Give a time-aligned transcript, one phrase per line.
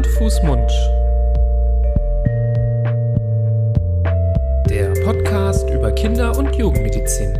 [0.00, 0.70] Hand, Fuß, Mund.
[4.70, 7.38] Der Podcast über Kinder- und Jugendmedizin.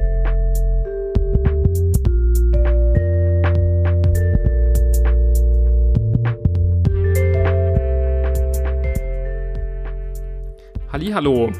[10.92, 11.50] Hallo,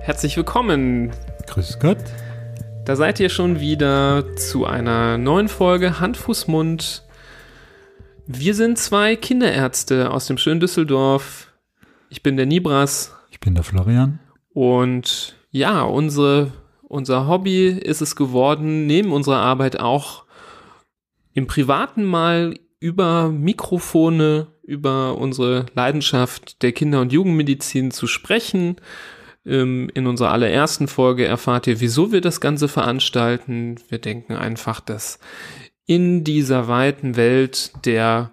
[0.00, 1.10] herzlich willkommen.
[1.48, 1.98] Grüß Gott.
[2.86, 7.03] Da seid ihr schon wieder zu einer neuen Folge Hand, Fuß, Mund
[8.26, 11.52] wir sind zwei Kinderärzte aus dem schönen Düsseldorf.
[12.08, 13.14] Ich bin der Nibras.
[13.30, 14.20] Ich bin der Florian.
[14.52, 20.24] Und ja, unsere, unser Hobby ist es geworden, neben unserer Arbeit auch
[21.34, 28.76] im Privaten mal über Mikrofone, über unsere Leidenschaft der Kinder- und Jugendmedizin zu sprechen.
[29.46, 33.76] Ähm, in unserer allerersten Folge erfahrt ihr, wieso wir das Ganze veranstalten.
[33.88, 35.18] Wir denken einfach, dass
[35.86, 38.30] in dieser weiten Welt der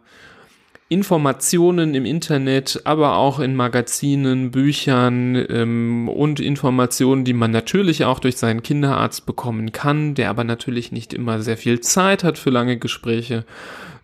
[0.92, 8.20] Informationen im Internet, aber auch in Magazinen, Büchern ähm, und Informationen, die man natürlich auch
[8.20, 12.50] durch seinen Kinderarzt bekommen kann, der aber natürlich nicht immer sehr viel Zeit hat für
[12.50, 13.46] lange Gespräche,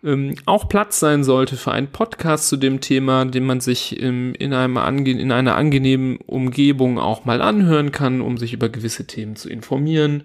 [0.02, 4.34] ähm, auch Platz sein sollte für einen Podcast zu dem Thema, den man sich ähm,
[4.36, 9.06] in, einem ange in einer angenehmen Umgebung auch mal anhören kann, um sich über gewisse
[9.08, 10.23] Themen zu informieren.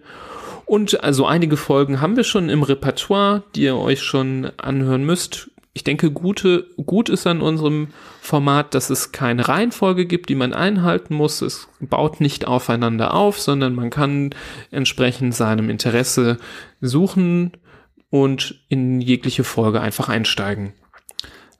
[0.66, 5.50] Und also einige Folgen haben wir schon im Repertoire, die ihr euch schon anhören müsst.
[5.74, 7.88] Ich denke, gute, gut ist an unserem
[8.20, 11.40] Format, dass es keine Reihenfolge gibt, die man einhalten muss.
[11.40, 14.34] Es baut nicht aufeinander auf, sondern man kann
[14.70, 16.36] entsprechend seinem Interesse
[16.80, 17.52] suchen
[18.10, 20.74] und in jegliche Folge einfach einsteigen.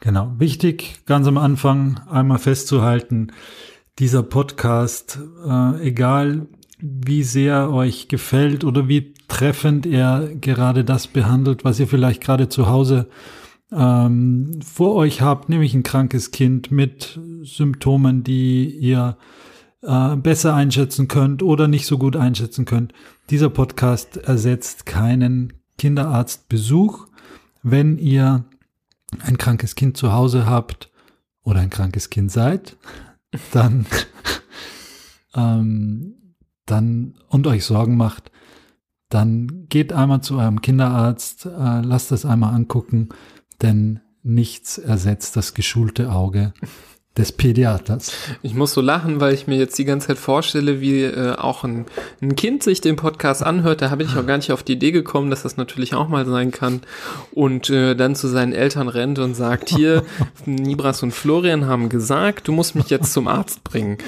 [0.00, 0.33] Genau.
[0.36, 3.33] Wichtig, ganz am Anfang einmal festzuhalten,
[3.98, 6.48] dieser Podcast, äh, egal
[6.83, 12.49] wie sehr euch gefällt oder wie treffend er gerade das behandelt, was ihr vielleicht gerade
[12.49, 13.09] zu Hause
[13.71, 19.17] ähm, vor euch habt, nämlich ein krankes Kind mit Symptomen, die ihr
[19.83, 22.92] äh, besser einschätzen könnt oder nicht so gut einschätzen könnt.
[23.31, 27.07] Dieser Podcast ersetzt keinen Kinderarztbesuch.
[27.63, 28.45] Wenn ihr
[29.21, 30.91] ein krankes Kind zu Hause habt
[31.45, 32.77] oder ein krankes Kind seid,
[33.53, 33.87] dann
[35.35, 36.17] ähm,
[36.67, 38.30] dann und euch Sorgen macht,
[39.08, 43.11] dann geht einmal zu eurem Kinderarzt, äh, lasst das einmal angucken,
[43.61, 46.52] denn nichts ersetzt das geschulte Auge
[47.17, 48.12] des Pädiaters.
[48.40, 51.62] Ich muss so lachen, weil ich mir jetzt die ganze Zeit vorstelle, wie äh, auch
[51.62, 51.84] ein,
[52.23, 53.83] ein Kind sich den Podcast anhört.
[53.83, 56.24] Da habe ich auch gar nicht auf die Idee gekommen, dass das natürlich auch mal
[56.24, 56.80] sein kann.
[57.33, 60.05] Und äh, dann zu seinen Eltern rennt und sagt, hier,
[60.46, 63.98] Nibras und Florian haben gesagt, du musst mich jetzt zum Arzt bringen.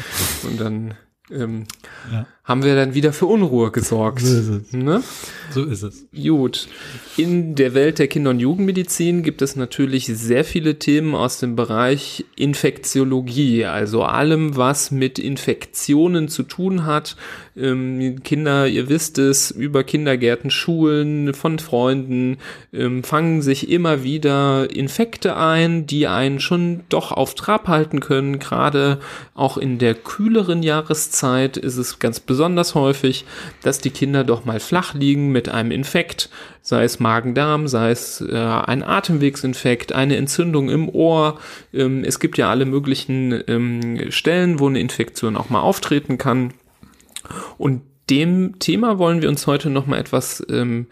[0.45, 0.95] Und dann
[1.31, 1.65] ähm,
[2.11, 2.27] ja.
[2.45, 4.21] Haben wir dann wieder für Unruhe gesorgt.
[4.21, 4.73] So ist es.
[4.75, 5.03] Ne?
[5.51, 6.05] So ist es.
[6.15, 6.69] Gut.
[7.17, 11.57] In der Welt der Kinder- und Jugendmedizin gibt es natürlich sehr viele Themen aus dem
[11.57, 17.17] Bereich Infektiologie, also allem, was mit Infektionen zu tun hat.
[17.57, 22.37] Ähm, Kinder, ihr wisst es, über Kindergärten, Schulen, von Freunden
[22.75, 28.39] ähm, fangen sich immer wieder Infekte ein, die einen schon doch auf Trab halten können.
[28.39, 28.99] Gerade
[29.33, 32.34] auch in der kühleren Jahreszeit ist es ganz besonders
[32.75, 33.25] häufig,
[33.63, 36.31] dass die Kinder doch mal flach liegen mit einem Infekt,
[36.63, 41.39] sei es Magen-Darm, sei es äh, ein Atemwegsinfekt, eine Entzündung im Ohr.
[41.73, 46.55] Ähm, es gibt ja alle möglichen ähm, Stellen, wo eine Infektion auch mal auftreten kann.
[47.59, 50.87] Und dem Thema wollen wir uns heute noch mal etwas ähm,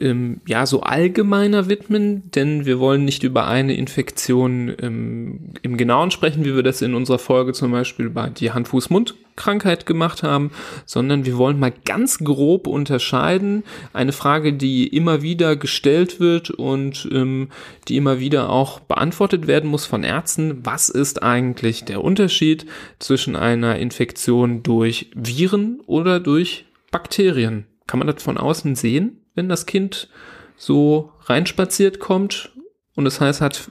[0.00, 6.10] ähm, ja so allgemeiner widmen, denn wir wollen nicht über eine Infektion ähm, im Genauen
[6.10, 10.50] sprechen, wie wir das in unserer Folge zum Beispiel bei die Hand-Fuß-Mund-Krankheit gemacht haben,
[10.86, 13.64] sondern wir wollen mal ganz grob unterscheiden.
[13.92, 17.48] Eine Frage, die immer wieder gestellt wird und ähm,
[17.88, 20.64] die immer wieder auch beantwortet werden muss von Ärzten.
[20.64, 22.66] Was ist eigentlich der Unterschied
[22.98, 27.66] zwischen einer Infektion durch Viren oder durch Bakterien?
[27.86, 29.18] Kann man das von außen sehen?
[29.38, 30.08] Wenn das Kind
[30.56, 32.50] so reinspaziert kommt
[32.94, 33.70] und das heißt, hat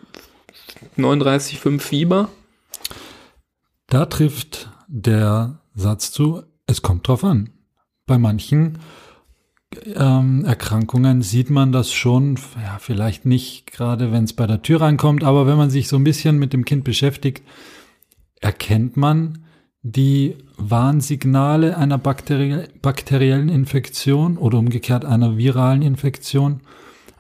[0.97, 2.29] 39,5 Fieber?
[3.87, 7.49] Da trifft der Satz zu, es kommt drauf an.
[8.05, 8.79] Bei manchen
[9.93, 14.79] ähm, Erkrankungen sieht man das schon, ja, vielleicht nicht gerade, wenn es bei der Tür
[14.79, 17.43] reinkommt, aber wenn man sich so ein bisschen mit dem Kind beschäftigt,
[18.39, 19.43] erkennt man,
[19.91, 26.61] die Warnsignale einer bakteri bakteriellen Infektion oder umgekehrt einer viralen Infektion.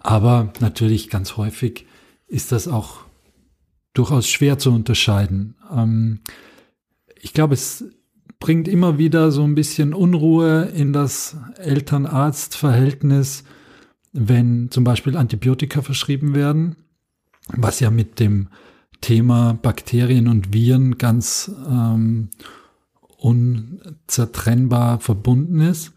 [0.01, 1.85] Aber natürlich ganz häufig
[2.27, 3.05] ist das auch
[3.93, 5.55] durchaus schwer zu unterscheiden.
[5.71, 6.19] Ähm,
[7.19, 7.85] ich glaube, es
[8.39, 13.43] bringt immer wieder so ein bisschen Unruhe in das Eltern-Arzt-Verhältnis,
[14.13, 16.75] wenn zum Beispiel Antibiotika verschrieben werden,
[17.49, 18.49] was ja mit dem
[19.01, 22.29] Thema Bakterien und Viren ganz ähm,
[23.17, 25.93] unzertrennbar verbunden ist.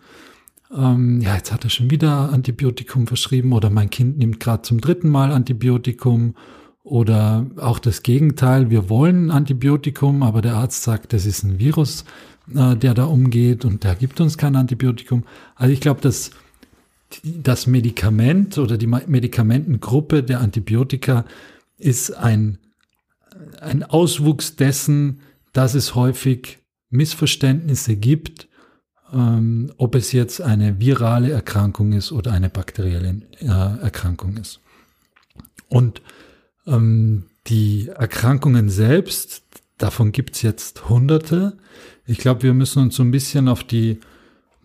[0.76, 4.80] Ähm, ja, jetzt hat er schon wieder Antibiotikum verschrieben oder mein Kind nimmt gerade zum
[4.80, 6.34] dritten Mal Antibiotikum
[6.82, 12.04] oder auch das Gegenteil, wir wollen Antibiotikum, aber der Arzt sagt, das ist ein Virus,
[12.54, 15.24] äh, der da umgeht und der gibt uns kein Antibiotikum.
[15.56, 16.30] Also ich glaube, dass
[17.24, 21.24] das Medikament oder die Medikamentengruppe der Antibiotika
[21.76, 22.58] ist ein,
[23.60, 25.20] ein Auswuchs dessen,
[25.52, 26.59] dass es häufig
[26.90, 28.48] Missverständnisse gibt,
[29.12, 34.60] ähm, ob es jetzt eine virale Erkrankung ist oder eine bakterielle äh, Erkrankung ist.
[35.68, 36.02] Und
[36.66, 39.42] ähm, die Erkrankungen selbst,
[39.78, 41.56] davon gibt es jetzt hunderte.
[42.06, 44.00] Ich glaube, wir müssen uns so ein bisschen auf die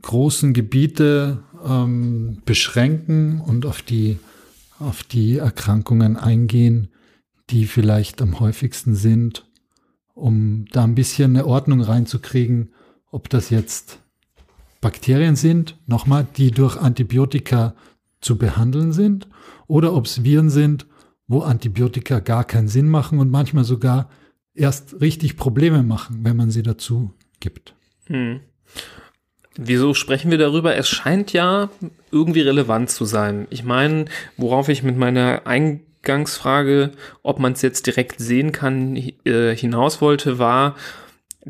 [0.01, 4.19] großen Gebiete ähm, beschränken und auf die,
[4.79, 6.89] auf die Erkrankungen eingehen,
[7.49, 9.44] die vielleicht am häufigsten sind,
[10.15, 12.73] um da ein bisschen eine Ordnung reinzukriegen,
[13.11, 13.99] ob das jetzt
[14.81, 17.75] Bakterien sind, nochmal, die durch Antibiotika
[18.21, 19.27] zu behandeln sind,
[19.67, 20.87] oder ob es Viren sind,
[21.27, 24.09] wo Antibiotika gar keinen Sinn machen und manchmal sogar
[24.53, 27.75] erst richtig Probleme machen, wenn man sie dazu gibt.
[28.05, 28.39] Hm.
[29.57, 30.75] Wieso sprechen wir darüber?
[30.75, 31.69] Es scheint ja
[32.11, 33.47] irgendwie relevant zu sein.
[33.49, 34.05] Ich meine,
[34.37, 35.47] worauf ich mit meiner
[36.05, 36.91] Eingangsfrage,
[37.23, 40.75] ob man es jetzt direkt sehen kann, äh, hinaus wollte, war,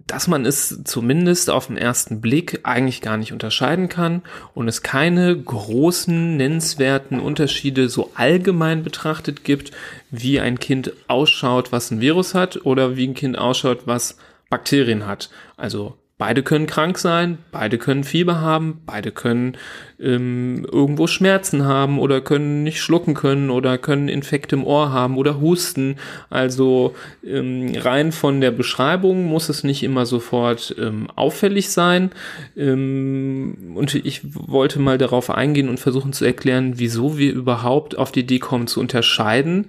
[0.07, 4.23] dass man es zumindest auf den ersten Blick eigentlich gar nicht unterscheiden kann
[4.53, 9.71] und es keine großen nennenswerten Unterschiede so allgemein betrachtet gibt,
[10.11, 14.17] wie ein Kind ausschaut, was ein Virus hat oder wie ein Kind ausschaut, was
[14.49, 15.29] Bakterien hat.
[15.55, 19.57] Also Beide können krank sein, beide können Fieber haben, beide können
[19.99, 25.17] ähm, irgendwo Schmerzen haben oder können nicht schlucken können oder können Infekt im Ohr haben
[25.17, 25.97] oder husten.
[26.29, 32.11] Also ähm, rein von der Beschreibung muss es nicht immer sofort ähm, auffällig sein.
[32.55, 38.13] Ähm, und ich wollte mal darauf eingehen und versuchen zu erklären, wieso wir überhaupt auf
[38.13, 39.65] die Idee kommen zu unterscheiden.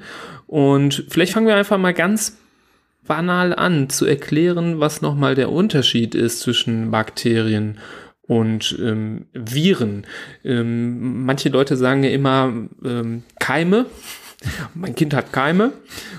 [0.46, 2.38] Und vielleicht fangen wir einfach mal ganz
[3.06, 7.78] banal an, zu erklären, was nochmal der Unterschied ist zwischen Bakterien
[8.22, 10.06] und ähm, Viren.
[10.44, 12.52] Ähm, manche Leute sagen ja immer
[12.84, 13.86] ähm, Keime.
[14.74, 15.72] Mein Kind hat Keime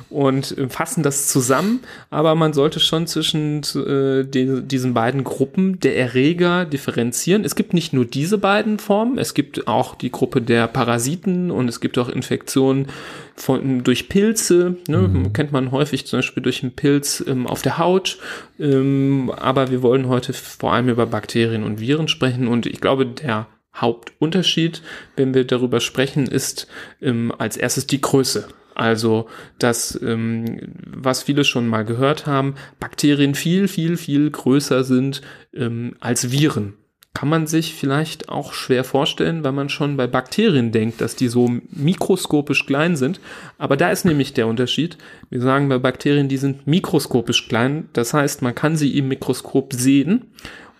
[0.09, 5.79] und äh, fassen das zusammen, aber man sollte schon zwischen äh, die, diesen beiden Gruppen
[5.79, 7.43] der Erreger differenzieren.
[7.43, 11.67] Es gibt nicht nur diese beiden Formen, es gibt auch die Gruppe der Parasiten und
[11.67, 12.87] es gibt auch Infektionen
[13.35, 15.33] von, durch Pilze, ne, mhm.
[15.33, 18.17] kennt man häufig zum Beispiel durch einen Pilz ähm, auf der Haut,
[18.59, 23.05] ähm, aber wir wollen heute vor allem über Bakterien und Viren sprechen und ich glaube,
[23.05, 23.47] der
[23.81, 24.81] Hauptunterschied,
[25.15, 26.67] wenn wir darüber sprechen, ist
[27.01, 28.47] ähm, als erstes die Größe.
[28.75, 29.27] Also
[29.57, 35.21] dass, ähm, was viele schon mal gehört haben, Bakterien viel, viel, viel größer sind
[35.53, 36.73] ähm, als Viren.
[37.15, 41.29] Kann man sich vielleicht auch schwer vorstellen, weil man schon bei Bakterien denkt, dass die
[41.29, 43.19] so mikroskopisch klein sind.
[43.57, 44.99] Aber da ist nämlich der Unterschied.
[45.31, 47.89] Wir sagen bei Bakterien, die sind mikroskopisch klein.
[47.93, 50.25] Das heißt, man kann sie im Mikroskop sehen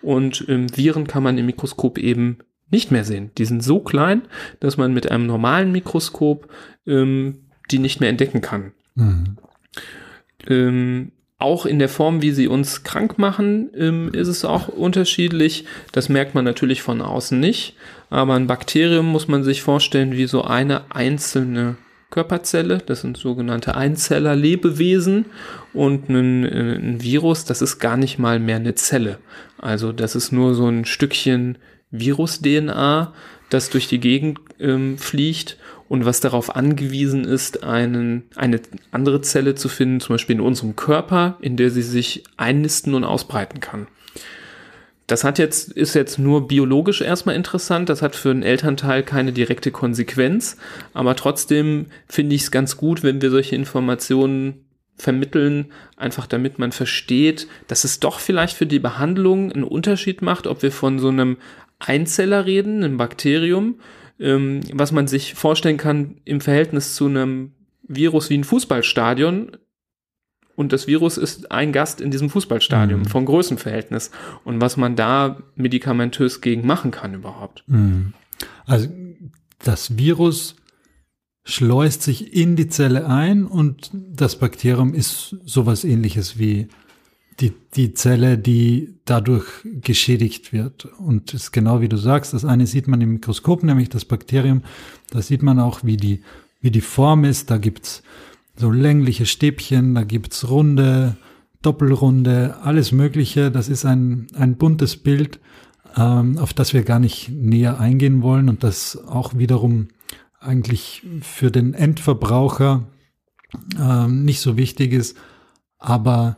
[0.04, 2.38] und ähm, Viren kann man im Mikroskop eben
[2.70, 3.32] nicht mehr sehen.
[3.38, 4.24] Die sind so klein,
[4.60, 6.50] dass man mit einem normalen Mikroskop
[6.86, 7.40] ähm,
[7.72, 8.72] die nicht mehr entdecken kann.
[8.96, 9.38] Mhm.
[10.48, 15.66] Ähm, auch in der Form, wie sie uns krank machen, ähm, ist es auch unterschiedlich.
[15.92, 17.76] Das merkt man natürlich von außen nicht.
[18.10, 21.76] Aber ein Bakterium muss man sich vorstellen wie so eine einzelne
[22.10, 22.80] Körperzelle.
[22.80, 25.26] Das sind sogenannte Einzeller-Lebewesen.
[25.74, 29.20] Und ein, äh, ein, Virus, das ist gar nicht mal mehr eine Zelle.
[29.60, 31.60] Also das ist nur so ein Stückchen
[31.92, 33.14] Virus-DNA,
[33.50, 35.58] das durch die Gegend ähm, fliegt
[35.90, 38.60] und was darauf angewiesen ist, einen, eine
[38.92, 43.04] andere Zelle zu finden, zum Beispiel in unserem Körper, in der sie sich einnisten und
[43.04, 43.88] ausbreiten kann.
[45.08, 47.88] Das hat jetzt, ist jetzt nur biologisch erstmal interessant.
[47.88, 50.58] Das hat für einen Elternteil keine direkte Konsequenz.
[50.94, 54.66] Aber trotzdem finde ich es ganz gut, wenn wir solche Informationen
[54.98, 60.46] vermitteln, einfach damit man versteht, dass es doch vielleicht für die Behandlung einen Unterschied macht,
[60.46, 61.38] ob wir von so einem
[61.80, 63.80] Einzeller reden, einem Bakterium,
[64.20, 67.54] ähm, was man sich vorstellen kann im Verhältnis zu einem
[67.88, 69.58] Virus wie ein Fußballstadion.
[70.56, 73.06] Und das Virus ist ein Gast in diesem Fußballstadion mhm.
[73.06, 74.10] vom Größenverhältnis.
[74.44, 77.64] Und was man da medikamentös gegen machen kann überhaupt.
[77.68, 78.14] Mhm.
[78.66, 78.90] Also
[79.64, 80.56] das Virus
[81.44, 86.68] schleust sich in die Zelle ein und das Bakterium ist sowas ähnliches wie
[87.40, 90.86] die, die Zelle, die dadurch geschädigt wird.
[90.86, 94.06] Und es ist genau wie du sagst, das eine sieht man im Mikroskop, nämlich das
[94.06, 94.64] Bakterium.
[95.12, 96.22] Da sieht man auch, wie die,
[96.62, 97.52] wie die Form ist.
[97.52, 98.02] Da gibt's
[98.56, 101.16] so längliche Stäbchen, da gibt's runde,
[101.62, 103.52] Doppelrunde, alles Mögliche.
[103.52, 105.40] Das ist ein, ein buntes Bild,
[105.96, 109.90] ähm, auf das wir gar nicht näher eingehen wollen und das auch wiederum
[110.40, 112.88] eigentlich für den Endverbraucher
[113.80, 115.18] ähm, nicht so wichtig ist.
[115.78, 116.38] Aber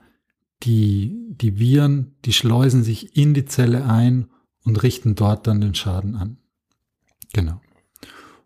[0.63, 4.29] die, die Viren, die schleusen sich in die Zelle ein
[4.63, 6.37] und richten dort dann den Schaden an.
[7.33, 7.61] Genau.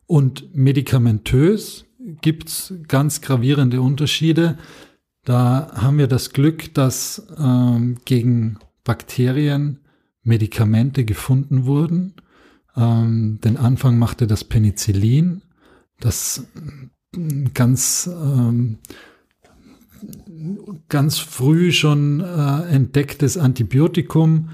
[0.06, 1.86] Und medikamentös
[2.22, 4.58] gibt's ganz gravierende Unterschiede.
[5.24, 9.80] Da haben wir das Glück, dass ähm, gegen Bakterien
[10.22, 12.16] Medikamente gefunden wurden.
[12.76, 15.42] Ähm, den Anfang machte das Penicillin,
[16.00, 16.46] das
[17.54, 18.80] ganz ähm,
[20.90, 24.50] ganz früh schon äh, entdecktes Antibiotikum,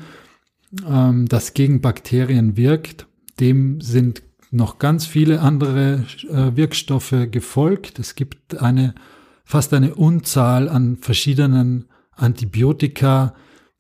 [0.88, 3.08] ähm, das gegen Bakterien wirkt.
[3.40, 8.00] Dem sind noch ganz viele andere äh, Wirkstoffe gefolgt.
[8.00, 8.96] Es gibt eine
[9.50, 13.34] fast eine Unzahl an verschiedenen Antibiotika.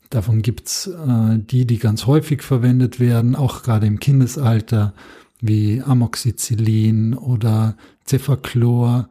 [0.10, 4.96] Davon gibt's äh, die, die ganz häufig verwendet werden, auch gerade im Kindesalter,
[5.42, 9.10] wie Amoxicillin oder Cefaclor,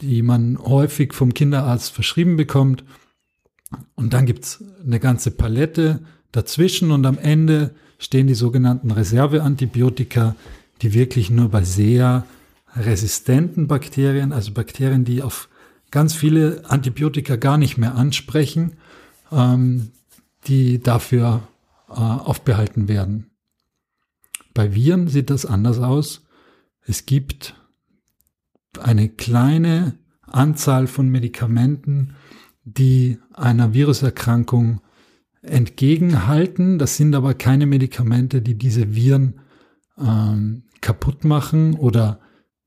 [0.00, 2.84] die man häufig vom Kinderarzt verschrieben bekommt.
[3.94, 6.00] Und dann gibt's eine ganze Palette
[6.32, 10.36] dazwischen und am Ende stehen die sogenannten Reserveantibiotika,
[10.82, 12.24] die wirklich nur bei sehr
[12.76, 15.48] resistenten Bakterien, also Bakterien, die auf
[15.90, 18.72] ganz viele Antibiotika gar nicht mehr ansprechen,
[19.30, 19.92] ähm,
[20.46, 21.46] die dafür
[21.88, 23.30] äh, aufbehalten werden.
[24.54, 26.22] Bei Viren sieht das anders aus.
[26.82, 27.54] Es gibt
[28.78, 32.14] eine kleine Anzahl von Medikamenten,
[32.64, 34.80] die einer Viruserkrankung
[35.42, 36.78] entgegenhalten.
[36.78, 39.40] Das sind aber keine Medikamente, die diese Viren
[39.98, 42.20] ähm, kaputt machen oder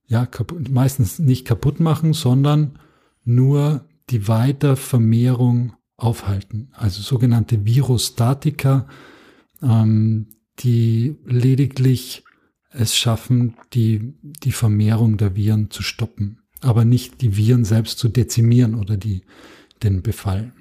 [0.05, 2.79] ja, kaputt, meistens nicht kaputt machen, sondern
[3.23, 6.69] nur die Weitervermehrung aufhalten.
[6.73, 8.87] Also sogenannte Virostatika,
[9.61, 10.27] ähm,
[10.59, 12.23] die lediglich
[12.69, 18.09] es schaffen, die, die Vermehrung der Viren zu stoppen, aber nicht die Viren selbst zu
[18.09, 19.23] dezimieren oder die,
[19.83, 20.51] den Befall.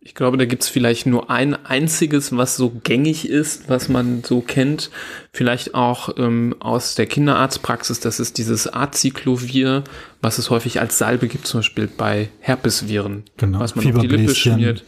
[0.00, 4.40] Ich glaube, da gibt's vielleicht nur ein einziges, was so gängig ist, was man so
[4.40, 4.90] kennt.
[5.32, 8.00] Vielleicht auch ähm, aus der Kinderarztpraxis.
[8.00, 9.84] Das ist dieses Acyclovir,
[10.22, 13.60] was es häufig als Salbe gibt, zum Beispiel bei Herpesviren, genau.
[13.60, 14.84] was man auf die Lippe schmiert.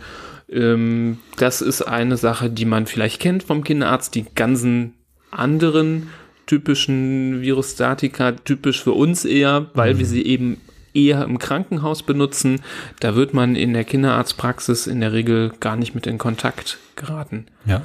[0.49, 4.14] Ähm, das ist eine Sache, die man vielleicht kennt vom Kinderarzt.
[4.14, 4.95] Die ganzen
[5.30, 6.08] anderen
[6.46, 9.99] typischen Virustatika, typisch für uns eher, weil mhm.
[9.99, 10.60] wir sie eben
[10.92, 12.60] eher im Krankenhaus benutzen.
[12.99, 17.46] Da wird man in der Kinderarztpraxis in der Regel gar nicht mit in Kontakt geraten.
[17.66, 17.82] Ja.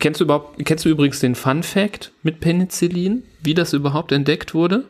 [0.00, 4.54] Kennst du überhaupt, kennst du übrigens den Fun Fact mit Penicillin, wie das überhaupt entdeckt
[4.54, 4.86] wurde?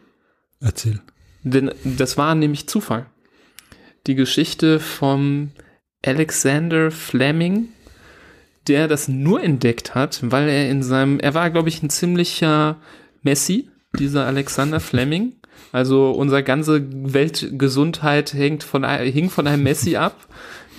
[0.61, 1.01] Erzähl.
[1.43, 3.07] Denn das war nämlich Zufall.
[4.07, 5.51] Die Geschichte vom
[6.05, 7.69] Alexander Fleming,
[8.71, 12.77] der das nur entdeckt hat, weil er in seinem, er war, glaube ich, ein ziemlicher
[13.23, 15.33] Messi, dieser Alexander Fleming.
[15.73, 20.17] Also unsere ganze Weltgesundheit hängt von, hing von einem Messi ab,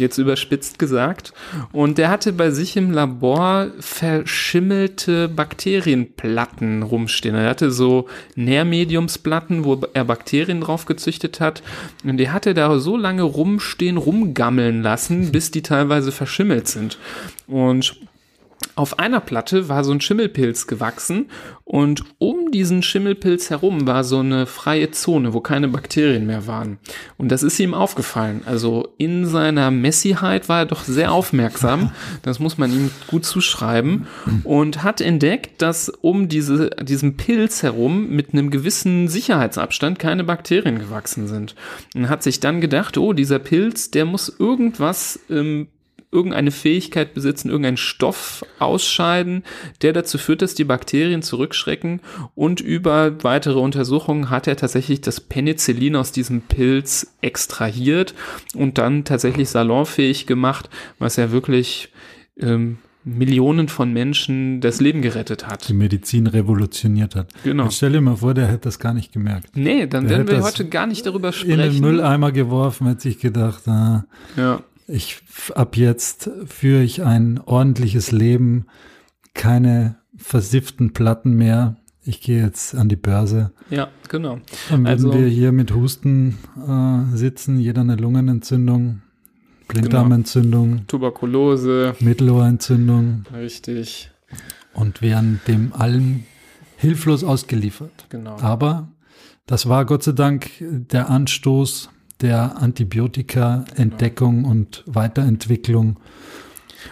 [0.01, 1.33] jetzt überspitzt gesagt.
[1.71, 7.35] Und der hatte bei sich im Labor verschimmelte Bakterienplatten rumstehen.
[7.35, 11.63] Er hatte so Nährmediumsplatten, wo er Bakterien drauf gezüchtet hat.
[12.03, 16.97] Und die hatte da so lange rumstehen, rumgammeln lassen, bis die teilweise verschimmelt sind.
[17.47, 17.95] Und
[18.75, 21.27] auf einer Platte war so ein Schimmelpilz gewachsen
[21.65, 26.79] und um diesen Schimmelpilz herum war so eine freie Zone, wo keine Bakterien mehr waren.
[27.17, 28.41] Und das ist ihm aufgefallen.
[28.45, 31.91] Also in seiner Messiheit war er doch sehr aufmerksam.
[32.23, 34.05] Das muss man ihm gut zuschreiben.
[34.43, 40.77] Und hat entdeckt, dass um diese, diesen Pilz herum mit einem gewissen Sicherheitsabstand keine Bakterien
[40.77, 41.55] gewachsen sind.
[41.95, 45.67] Und hat sich dann gedacht, oh, dieser Pilz, der muss irgendwas ähm,
[46.11, 49.43] irgendeine Fähigkeit besitzen, irgendeinen Stoff ausscheiden,
[49.81, 52.01] der dazu führt, dass die Bakterien zurückschrecken
[52.35, 58.13] und über weitere Untersuchungen hat er tatsächlich das Penicillin aus diesem Pilz extrahiert
[58.55, 61.89] und dann tatsächlich salonfähig gemacht, was ja wirklich
[62.39, 65.67] ähm, Millionen von Menschen das Leben gerettet hat.
[65.67, 67.29] Die Medizin revolutioniert hat.
[67.43, 67.63] Genau.
[67.63, 69.55] Jetzt stell dir mal vor, der hätte das gar nicht gemerkt.
[69.55, 71.59] Nee, dann Der werden wir heute gar nicht darüber sprechen.
[71.59, 74.05] In den Mülleimer geworfen, hätte sich gedacht, ah,
[74.37, 74.61] Ja.
[74.91, 75.21] Ich
[75.55, 78.65] ab jetzt führe ich ein ordentliches Leben,
[79.33, 81.77] keine versifften Platten mehr.
[82.03, 83.51] Ich gehe jetzt an die Börse.
[83.69, 84.39] Ja, genau.
[84.69, 89.01] Dann würden Also- wir hier mit Husten äh, sitzen, jeder eine Lungenentzündung,
[89.67, 94.11] Blinddarmentzündung, Tuberkulose, Mittelohrentzündung richtig,
[94.73, 96.25] und wären dem allen
[96.77, 98.07] hilflos ausgeliefert.
[98.09, 98.37] genau.
[98.41, 98.89] Aber
[99.45, 101.89] das war Gott sei Dank der Anstoß,
[102.21, 105.97] der Antibiotika-Entdeckung und Weiterentwicklung.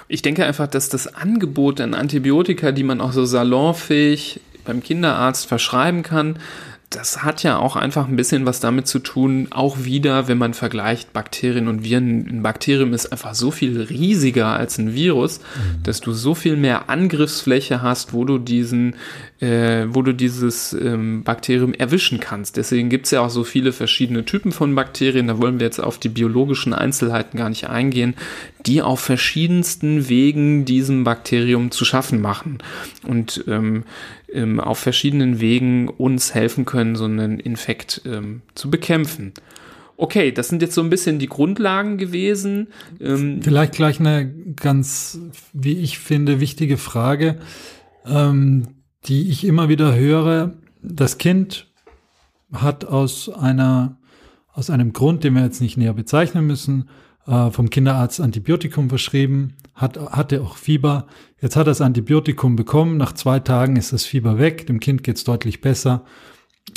[0.08, 5.48] Ich denke einfach, dass das Angebot an Antibiotika, die man auch so salonfähig beim Kinderarzt
[5.48, 6.38] verschreiben kann,
[6.90, 10.56] das hat ja auch einfach ein bisschen was damit zu tun, auch wieder, wenn man
[10.56, 12.28] vergleicht Bakterien und Viren.
[12.28, 15.84] Ein Bakterium ist einfach so viel riesiger als ein Virus, mhm.
[15.84, 18.96] dass du so viel mehr Angriffsfläche hast, wo du diesen,
[19.40, 22.58] äh, wo du dieses ähm, Bakterium erwischen kannst.
[22.58, 25.28] Deswegen gibt's ja auch so viele verschiedene Typen von Bakterien.
[25.28, 28.16] Da wollen wir jetzt auf die biologischen Einzelheiten gar nicht eingehen,
[28.66, 32.58] die auf verschiedensten Wegen diesem Bakterium zu schaffen machen.
[33.08, 33.84] Und ähm,
[34.34, 39.34] ähm, auf verschiedenen Wegen uns helfen können, so einen Infekt ähm, zu bekämpfen.
[39.98, 42.68] Okay, das sind jetzt so ein bisschen die Grundlagen gewesen.
[43.02, 45.20] Ähm, Vielleicht gleich eine ganz,
[45.52, 47.38] wie ich finde, wichtige Frage,
[48.06, 48.68] ähm,
[49.06, 50.54] die ich immer wieder höre.
[50.82, 51.68] Das Kind
[52.54, 53.98] hat aus einer,
[54.54, 56.88] aus einem Grund, den wir jetzt nicht näher bezeichnen müssen,
[57.28, 61.08] äh, vom Kinderarzt Antibiotikum verschrieben, hat, hatte auch Fieber.
[61.42, 62.98] Jetzt hat er das Antibiotikum bekommen.
[62.98, 64.68] Nach zwei Tagen ist das Fieber weg.
[64.68, 66.06] Dem Kind geht es deutlich besser.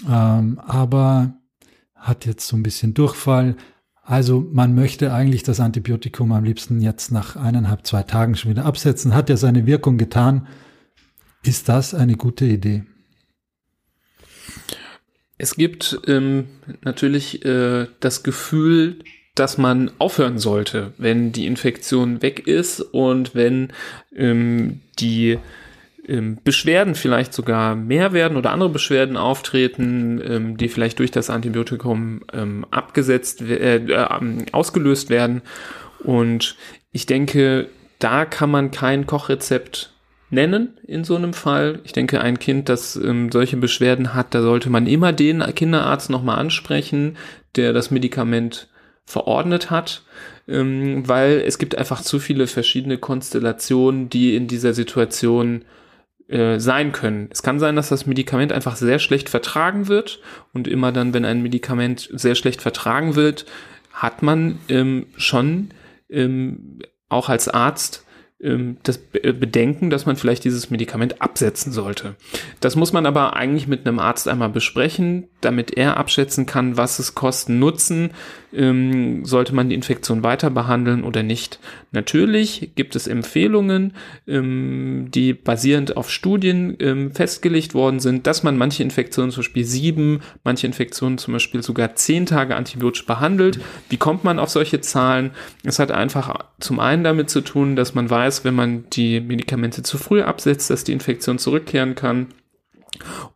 [0.09, 1.35] Ähm, aber
[1.95, 3.57] hat jetzt so ein bisschen Durchfall.
[4.03, 8.65] Also man möchte eigentlich das Antibiotikum am liebsten jetzt nach eineinhalb, zwei Tagen schon wieder
[8.65, 9.15] absetzen.
[9.15, 10.49] Hat ja seine Wirkung getan.
[11.45, 12.85] Ist das eine gute Idee?
[15.39, 16.47] Es gibt ähm,
[16.83, 19.01] natürlich äh, das Gefühl,
[19.35, 23.73] dass man aufhören sollte, wenn die Infektion weg ist und wenn
[24.15, 25.39] ähm, die
[26.07, 31.31] ähm, Beschwerden vielleicht sogar mehr werden oder andere Beschwerden auftreten, ähm, die vielleicht durch das
[31.31, 34.19] Antibiotikum ähm, abgesetzt, äh, äh,
[34.53, 35.43] ausgelöst werden.
[36.01, 36.57] Und
[36.91, 39.95] ich denke, da kann man kein Kochrezept
[40.29, 41.81] nennen in so einem Fall.
[41.85, 46.11] Ich denke, ein Kind, das ähm, solche Beschwerden hat, da sollte man immer den Kinderarzt
[46.11, 47.17] nochmal ansprechen,
[47.55, 48.69] der das Medikament
[49.05, 50.03] verordnet hat,
[50.49, 55.65] ähm, weil es gibt einfach zu viele verschiedene Konstellationen, die in dieser Situation
[56.29, 57.29] äh, sein können.
[57.31, 60.21] Es kann sein, dass das Medikament einfach sehr schlecht vertragen wird
[60.53, 63.47] und immer dann, wenn ein Medikament sehr schlecht vertragen wird,
[63.93, 65.71] hat man ähm, schon
[66.09, 68.07] ähm, auch als Arzt
[68.83, 72.17] das Bedenken, dass man vielleicht dieses Medikament absetzen sollte.
[72.59, 76.99] Das muss man aber eigentlich mit einem Arzt einmal besprechen, damit er abschätzen kann, was
[76.99, 78.11] es Kosten nutzen,
[78.53, 81.61] ähm, sollte man die Infektion weiter behandeln oder nicht.
[81.93, 83.95] Natürlich gibt es Empfehlungen,
[84.27, 89.65] ähm, die basierend auf Studien ähm, festgelegt worden sind, dass man manche Infektionen zum Beispiel
[89.65, 93.61] sieben, manche Infektionen zum Beispiel sogar zehn Tage antibiotisch behandelt.
[93.89, 95.31] Wie kommt man auf solche Zahlen?
[95.65, 99.83] Es hat einfach zum einen damit zu tun, dass man weiß, wenn man die Medikamente
[99.83, 102.29] zu früh absetzt, dass die Infektion zurückkehren kann.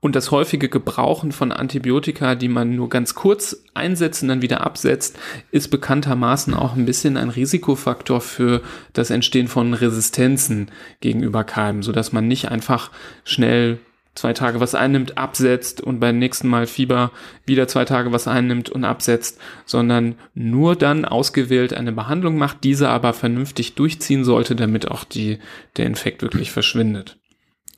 [0.01, 4.61] Und das häufige Gebrauchen von Antibiotika, die man nur ganz kurz einsetzt und dann wieder
[4.61, 5.19] absetzt,
[5.51, 12.13] ist bekanntermaßen auch ein bisschen ein Risikofaktor für das Entstehen von Resistenzen gegenüber Keimen, sodass
[12.13, 12.91] man nicht einfach
[13.25, 13.79] schnell
[14.17, 17.13] zwei Tage was einnimmt, absetzt und beim nächsten Mal Fieber
[17.47, 22.89] wieder zwei Tage was einnimmt und absetzt, sondern nur dann ausgewählt eine Behandlung macht, diese
[22.89, 25.39] aber vernünftig durchziehen sollte, damit auch die,
[25.77, 27.19] der Infekt wirklich verschwindet.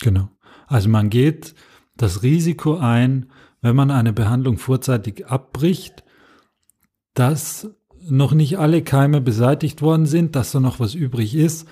[0.01, 0.31] Genau.
[0.67, 1.55] Also man geht
[1.97, 6.05] das Risiko ein, wenn man eine Behandlung vorzeitig abbricht,
[7.15, 7.69] dass
[8.09, 11.69] noch nicht alle Keime beseitigt worden sind, dass da noch was übrig ist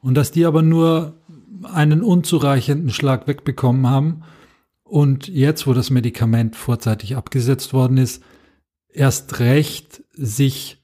[0.00, 1.14] und dass die aber nur
[1.62, 4.22] einen unzureichenden Schlag wegbekommen haben.
[4.82, 8.22] Und jetzt, wo das Medikament vorzeitig abgesetzt worden ist,
[8.88, 10.78] erst recht sich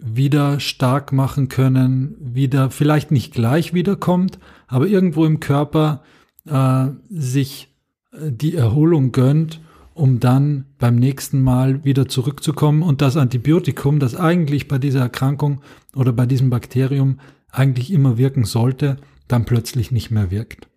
[0.00, 6.02] wieder stark machen können, wieder vielleicht nicht gleich wiederkommt, aber irgendwo im Körper
[6.46, 7.68] äh, sich
[8.12, 9.60] die Erholung gönnt,
[9.94, 15.60] um dann beim nächsten Mal wieder zurückzukommen und das Antibiotikum, das eigentlich bei dieser Erkrankung
[15.94, 17.18] oder bei diesem Bakterium
[17.50, 20.68] eigentlich immer wirken sollte, dann plötzlich nicht mehr wirkt.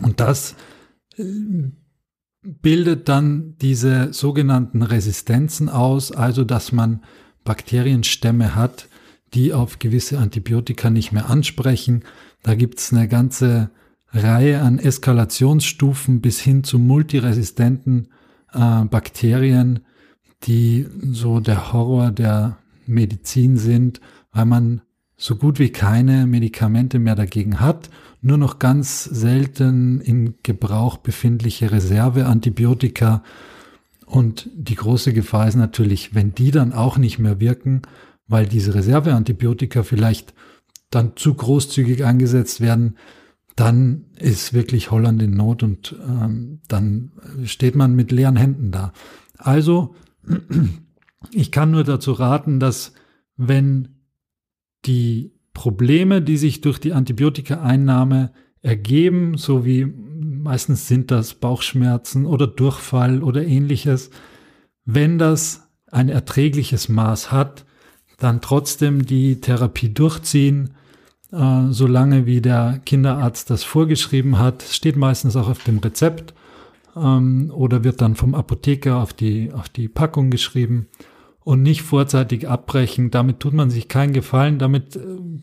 [0.00, 0.56] Und das
[1.16, 1.24] äh,
[2.42, 7.02] bildet dann diese sogenannten Resistenzen aus, also dass man
[7.44, 8.88] Bakterienstämme hat,
[9.34, 12.04] die auf gewisse Antibiotika nicht mehr ansprechen.
[12.42, 13.70] Da gibt es eine ganze
[14.12, 18.08] Reihe an Eskalationsstufen bis hin zu multiresistenten
[18.52, 19.80] äh, Bakterien,
[20.44, 24.00] die so der Horror der Medizin sind,
[24.32, 24.82] weil man
[25.22, 27.90] so gut wie keine Medikamente mehr dagegen hat,
[28.22, 33.22] nur noch ganz selten in Gebrauch befindliche Reserveantibiotika.
[34.04, 37.82] Und die große Gefahr ist natürlich, wenn die dann auch nicht mehr wirken,
[38.26, 40.34] weil diese Reserveantibiotika vielleicht
[40.90, 42.96] dann zu großzügig eingesetzt werden,
[43.54, 47.12] dann ist wirklich Holland in Not und ähm, dann
[47.44, 48.92] steht man mit leeren Händen da.
[49.38, 49.94] Also
[51.30, 52.94] Ich kann nur dazu raten, dass
[53.36, 54.01] wenn
[54.84, 62.46] die Probleme, die sich durch die Antibiotikaeinnahme ergeben, so wie meistens sind das Bauchschmerzen oder
[62.46, 64.10] Durchfall oder ähnliches,
[64.84, 67.64] wenn das ein erträgliches Maß hat,
[68.18, 70.74] dann trotzdem die Therapie durchziehen,
[71.32, 74.62] äh, solange wie der Kinderarzt das vorgeschrieben hat.
[74.62, 76.34] Steht meistens auch auf dem Rezept
[76.96, 80.88] ähm, oder wird dann vom Apotheker auf die, auf die Packung geschrieben
[81.44, 83.10] und nicht vorzeitig abbrechen.
[83.10, 84.58] Damit tut man sich keinen Gefallen.
[84.58, 85.00] Damit äh,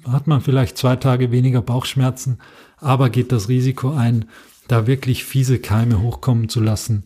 [0.07, 2.39] hat man vielleicht zwei Tage weniger Bauchschmerzen,
[2.77, 4.25] aber geht das Risiko ein,
[4.67, 7.05] da wirklich fiese Keime hochkommen zu lassen,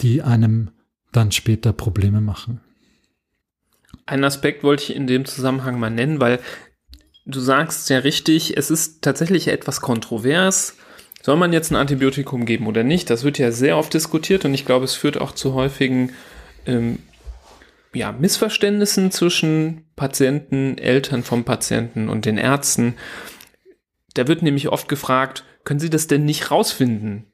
[0.00, 0.70] die einem
[1.12, 2.60] dann später Probleme machen.
[4.06, 6.40] Einen Aspekt wollte ich in dem Zusammenhang mal nennen, weil
[7.26, 10.76] du sagst ja richtig, es ist tatsächlich etwas kontrovers.
[11.22, 13.08] Soll man jetzt ein Antibiotikum geben oder nicht?
[13.10, 16.12] Das wird ja sehr oft diskutiert und ich glaube, es führt auch zu häufigen
[16.66, 16.98] ähm,
[17.94, 22.94] ja, Missverständnissen zwischen Patienten, Eltern vom Patienten und den Ärzten.
[24.14, 27.26] Da wird nämlich oft gefragt, können Sie das denn nicht rausfinden,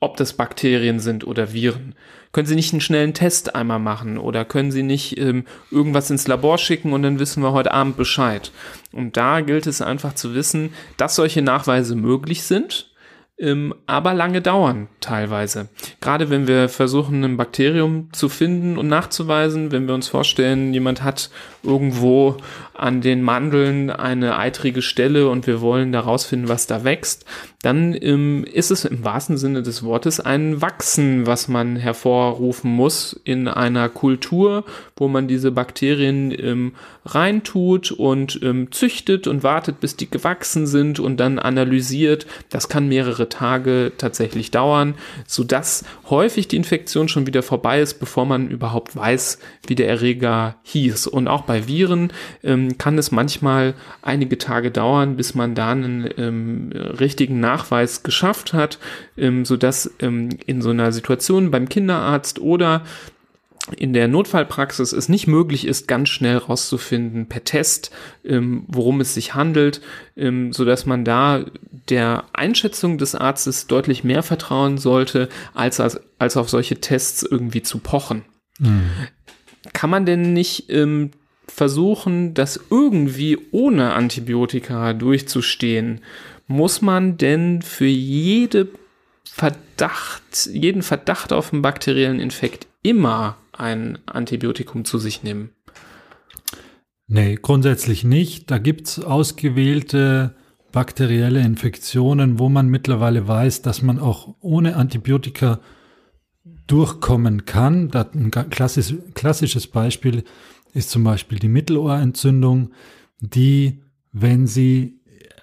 [0.00, 1.94] ob das Bakterien sind oder Viren?
[2.32, 6.28] Können Sie nicht einen schnellen Test einmal machen oder können Sie nicht ähm, irgendwas ins
[6.28, 8.52] Labor schicken und dann wissen wir heute Abend Bescheid?
[8.92, 12.90] Und da gilt es einfach zu wissen, dass solche Nachweise möglich sind
[13.38, 15.68] ähm, aber lange dauern teilweise.
[16.00, 21.02] Gerade wenn wir versuchen, ein Bakterium zu finden und nachzuweisen, wenn wir uns vorstellen, jemand
[21.02, 21.30] hat
[21.62, 22.36] irgendwo
[22.78, 27.24] an den Mandeln eine eitrige Stelle und wir wollen daraus finden, was da wächst,
[27.62, 33.20] dann ähm, ist es im wahrsten Sinne des Wortes ein Wachsen, was man hervorrufen muss
[33.24, 34.64] in einer Kultur,
[34.96, 36.72] wo man diese Bakterien ähm,
[37.04, 42.26] reintut und ähm, züchtet und wartet, bis die gewachsen sind und dann analysiert.
[42.50, 44.94] Das kann mehrere Tage tatsächlich dauern,
[45.26, 50.56] sodass häufig die Infektion schon wieder vorbei ist, bevor man überhaupt weiß, wie der Erreger
[50.62, 51.08] hieß.
[51.08, 52.12] Und auch bei Viren
[52.44, 58.52] ähm, kann es manchmal einige Tage dauern, bis man da einen ähm, richtigen Nachweis geschafft
[58.52, 58.78] hat,
[59.16, 62.82] ähm, sodass ähm, in so einer Situation beim Kinderarzt oder
[63.76, 67.90] in der Notfallpraxis es nicht möglich ist, ganz schnell rauszufinden per Test,
[68.24, 69.80] ähm, worum es sich handelt,
[70.16, 71.44] ähm, so dass man da
[71.88, 77.62] der Einschätzung des Arztes deutlich mehr vertrauen sollte, als, als, als auf solche Tests irgendwie
[77.62, 78.24] zu pochen.
[78.58, 78.90] Mhm.
[79.72, 81.10] Kann man denn nicht ähm,
[81.48, 86.00] versuchen, das irgendwie ohne Antibiotika durchzustehen?
[86.48, 88.68] muss man denn für jede
[89.24, 95.50] Verdacht, jeden Verdacht auf einen bakteriellen Infekt immer ein Antibiotikum zu sich nehmen?
[97.06, 98.50] Nee, grundsätzlich nicht.
[98.50, 100.34] Da gibt es ausgewählte
[100.72, 105.60] bakterielle Infektionen, wo man mittlerweile weiß, dass man auch ohne Antibiotika
[106.66, 107.90] durchkommen kann.
[107.92, 110.26] Ein klassisch, klassisches Beispiel ist
[110.90, 112.70] zum Beispiel die Mittelohrentzündung,
[113.20, 115.00] die, wenn sie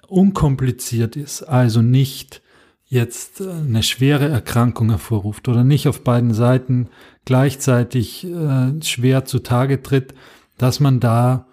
[0.08, 2.42] unkompliziert ist, also nicht
[2.84, 6.88] jetzt äh, eine schwere Erkrankung hervorruft oder nicht auf beiden Seiten
[7.24, 10.14] gleichzeitig äh, schwer zutage tritt,
[10.58, 11.46] dass man da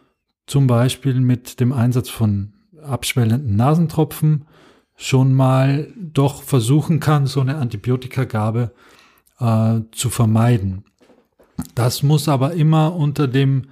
[0.45, 4.45] zum Beispiel mit dem Einsatz von abschwellenden Nasentropfen
[4.95, 8.71] schon mal doch versuchen kann, so eine Antibiotikagabe
[9.39, 10.83] äh, zu vermeiden.
[11.75, 13.63] Das muss aber immer unter dem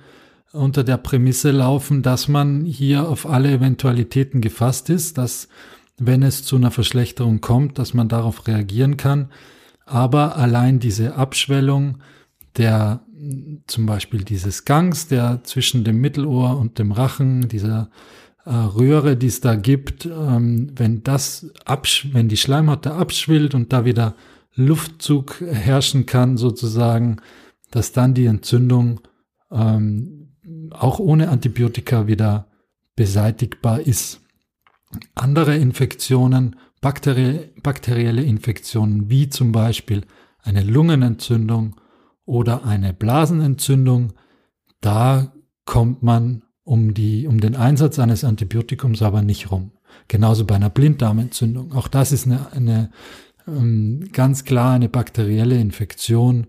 [0.53, 5.47] unter der Prämisse laufen, dass man hier auf alle Eventualitäten gefasst ist, dass
[5.97, 9.29] wenn es zu einer Verschlechterung kommt, dass man darauf reagieren kann.
[9.85, 11.99] Aber allein diese Abschwellung
[12.57, 13.01] der
[13.67, 17.89] zum Beispiel dieses Gangs, der zwischen dem Mittelohr und dem Rachen, dieser
[18.45, 21.51] äh, Röhre, die es da gibt, ähm, wenn das
[22.11, 24.15] wenn die Schleimhaut da abschwillt und da wieder
[24.55, 27.17] Luftzug herrschen kann, sozusagen,
[27.71, 29.01] dass dann die Entzündung
[29.51, 30.35] ähm,
[30.71, 32.47] auch ohne Antibiotika wieder
[32.95, 34.21] beseitigbar ist.
[35.15, 40.03] Andere Infektionen, bakteri bakterielle Infektionen wie zum Beispiel
[40.43, 41.75] eine Lungenentzündung
[42.25, 44.13] oder eine Blasenentzündung,
[44.81, 45.33] da
[45.65, 49.71] kommt man um, die, um den Einsatz eines Antibiotikums aber nicht rum.
[50.07, 51.73] Genauso bei einer Blinddarmentzündung.
[51.73, 52.91] Auch das ist eine, eine
[53.47, 56.47] ähm, ganz klar eine bakterielle Infektion,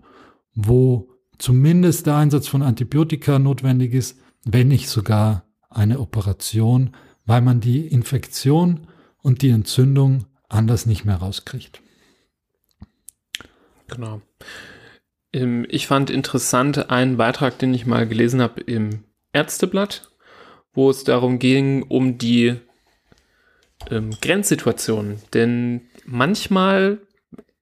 [0.55, 1.09] wo
[1.43, 7.85] zumindest der Einsatz von Antibiotika notwendig ist, wenn nicht sogar eine Operation, weil man die
[7.85, 8.87] Infektion
[9.21, 11.81] und die Entzündung anders nicht mehr rauskriegt.
[13.87, 14.21] Genau.
[15.33, 19.03] Ähm, ich fand interessant einen Beitrag, den ich mal gelesen habe im
[19.33, 20.11] Ärzteblatt,
[20.71, 22.55] wo es darum ging, um die
[23.91, 25.21] ähm, Grenzsituationen.
[25.33, 26.99] Denn manchmal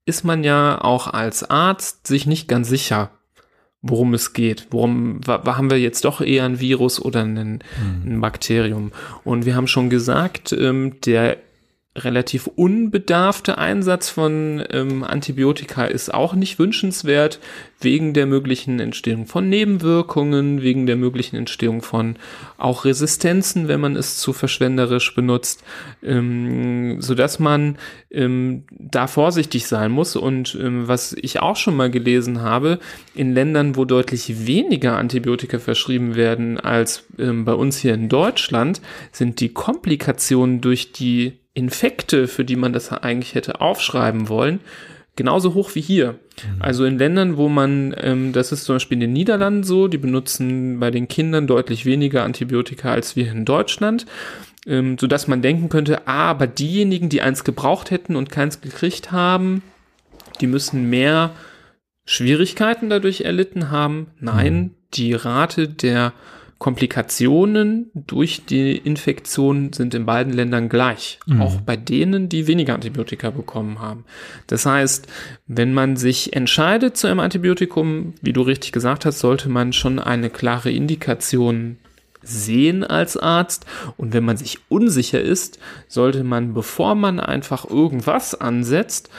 [0.06, 3.18] ist man ja auch als Arzt sich nicht ganz sicher,
[3.82, 4.68] worum es geht.
[4.72, 7.62] Worum haben wir jetzt doch eher ein Virus oder ein, mhm.
[8.06, 8.92] ein Bakterium?
[9.24, 11.38] Und wir haben schon gesagt, ähm, der
[11.96, 17.40] relativ unbedarfte Einsatz von ähm, Antibiotika ist auch nicht wünschenswert,
[17.82, 22.16] wegen der möglichen Entstehung von Nebenwirkungen, wegen der möglichen Entstehung von
[22.58, 25.66] auch Resistenzen, wenn man es zu verschwenderisch benutzt,
[26.02, 27.78] ähm, so dass man
[28.10, 30.16] ähm, da vorsichtig sein muss.
[30.16, 32.80] Und ähm, was ich auch schon mal gelesen habe,
[33.16, 38.80] in Ländern, wo deutlich weniger Antibiotika verschrieben werden als ähm, bei uns hier in Deutschland,
[39.12, 44.60] sind die Komplikationen durch die Infekte, für die man das eigentlich hätte aufschreiben wollen,
[45.16, 46.14] genauso hoch wie hier.
[46.14, 46.62] Mhm.
[46.62, 49.98] Also in Ländern, wo man, ähm, das ist zum Beispiel in den Niederlanden so, die
[49.98, 54.06] benutzen bei den Kindern deutlich weniger Antibiotika als wir in Deutschland,
[54.66, 58.62] ähm, so dass man denken könnte, ah, aber diejenigen, die eins gebraucht hätten und keins
[58.62, 59.62] gekriegt haben,
[60.40, 61.32] die müssen mehr
[62.06, 64.08] Schwierigkeiten dadurch erlitten haben.
[64.20, 64.72] Nein, mhm.
[64.94, 66.14] die Rate der
[66.62, 71.42] Komplikationen durch die Infektion sind in beiden Ländern gleich, mhm.
[71.42, 74.06] auch bei denen, die weniger Antibiotika bekommen haben.
[74.46, 75.08] Das heißt,
[75.48, 79.98] wenn man sich entscheidet zu einem Antibiotikum, wie du richtig gesagt hast, sollte man schon
[79.98, 81.78] eine klare Indikation
[82.22, 83.66] sehen als Arzt.
[83.98, 89.10] Und wenn man sich unsicher ist, sollte man, bevor man einfach irgendwas ansetzt,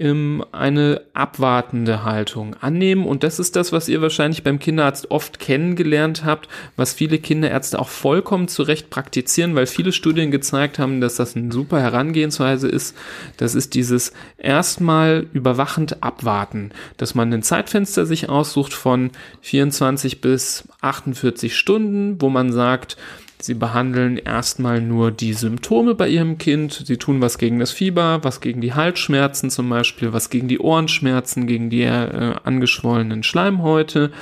[0.00, 3.04] eine abwartende Haltung annehmen.
[3.04, 7.78] Und das ist das, was ihr wahrscheinlich beim Kinderarzt oft kennengelernt habt, was viele Kinderärzte
[7.78, 12.68] auch vollkommen zu Recht praktizieren, weil viele Studien gezeigt haben, dass das eine super Herangehensweise
[12.68, 12.96] ist.
[13.36, 19.10] Das ist dieses erstmal überwachend abwarten, dass man ein Zeitfenster sich aussucht von
[19.42, 22.96] 24 bis 48 Stunden, wo man sagt,
[23.44, 26.82] Sie behandeln erstmal nur die Symptome bei ihrem Kind.
[26.86, 30.58] Sie tun was gegen das Fieber, was gegen die Halsschmerzen zum Beispiel, was gegen die
[30.58, 34.12] Ohrenschmerzen, gegen die äh, angeschwollenen Schleimhäute.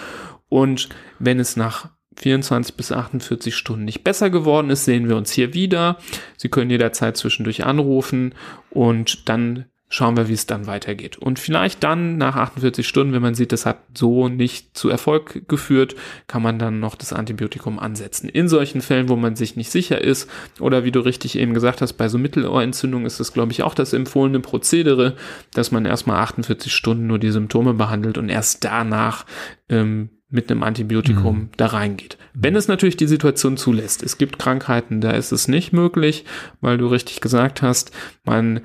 [0.49, 5.33] Und wenn es nach 24 bis 48 Stunden nicht besser geworden ist, sehen wir uns
[5.33, 5.99] hier wieder.
[6.37, 8.35] Sie können jederzeit zwischendurch anrufen
[8.71, 11.19] und dann schauen wir, wie es dann weitergeht.
[11.19, 15.49] Und vielleicht dann nach 48 Stunden, wenn man sieht, das hat so nicht zu Erfolg
[15.49, 15.97] geführt,
[16.29, 18.29] kann man dann noch das Antibiotikum ansetzen.
[18.29, 21.83] In solchen Fällen, wo man sich nicht sicher ist oder wie du richtig eben gesagt
[21.83, 25.17] hast, bei so Mittelohrentzündungen ist das, glaube ich, auch das empfohlene Prozedere,
[25.55, 29.27] dass man erstmal 48 Stunden nur die Symptome behandelt und erst danach
[29.69, 31.49] ähm, mit einem Antibiotikum mhm.
[31.57, 32.17] da reingeht.
[32.33, 34.03] Wenn es natürlich die Situation zulässt.
[34.03, 36.25] Es gibt Krankheiten, da ist es nicht möglich,
[36.61, 37.91] weil du richtig gesagt hast,
[38.25, 38.61] man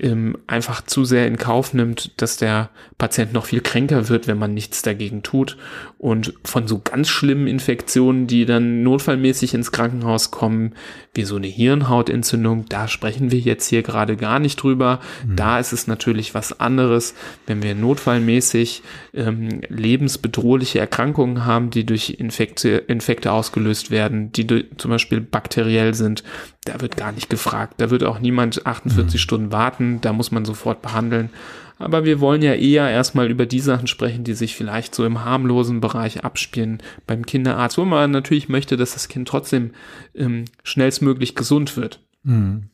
[0.00, 4.38] ähm, einfach zu sehr in Kauf nimmt, dass der Patient noch viel kränker wird, wenn
[4.38, 5.56] man nichts dagegen tut.
[5.98, 10.74] Und von so ganz schlimmen Infektionen, die dann notfallmäßig ins Krankenhaus kommen,
[11.14, 15.00] wie so eine Hirnhautentzündung, da sprechen wir jetzt hier gerade gar nicht drüber.
[15.26, 15.36] Mhm.
[15.36, 17.14] Da ist es natürlich was anderes,
[17.46, 18.82] wenn wir notfallmäßig
[19.14, 25.94] ähm, lebensbedrohliche Erkrankungen haben, die durch Infekte, Infekte ausgelöst werden, die durch, zum Beispiel bakteriell
[25.94, 26.22] sind.
[26.68, 27.74] Da wird gar nicht gefragt.
[27.78, 29.18] Da wird auch niemand 48 mhm.
[29.18, 30.02] Stunden warten.
[30.02, 31.30] Da muss man sofort behandeln.
[31.78, 35.24] Aber wir wollen ja eher erstmal über die Sachen sprechen, die sich vielleicht so im
[35.24, 39.72] harmlosen Bereich abspielen beim Kinderarzt, wo man natürlich möchte, dass das Kind trotzdem
[40.14, 42.00] ähm, schnellstmöglich gesund wird.
[42.22, 42.68] Mhm.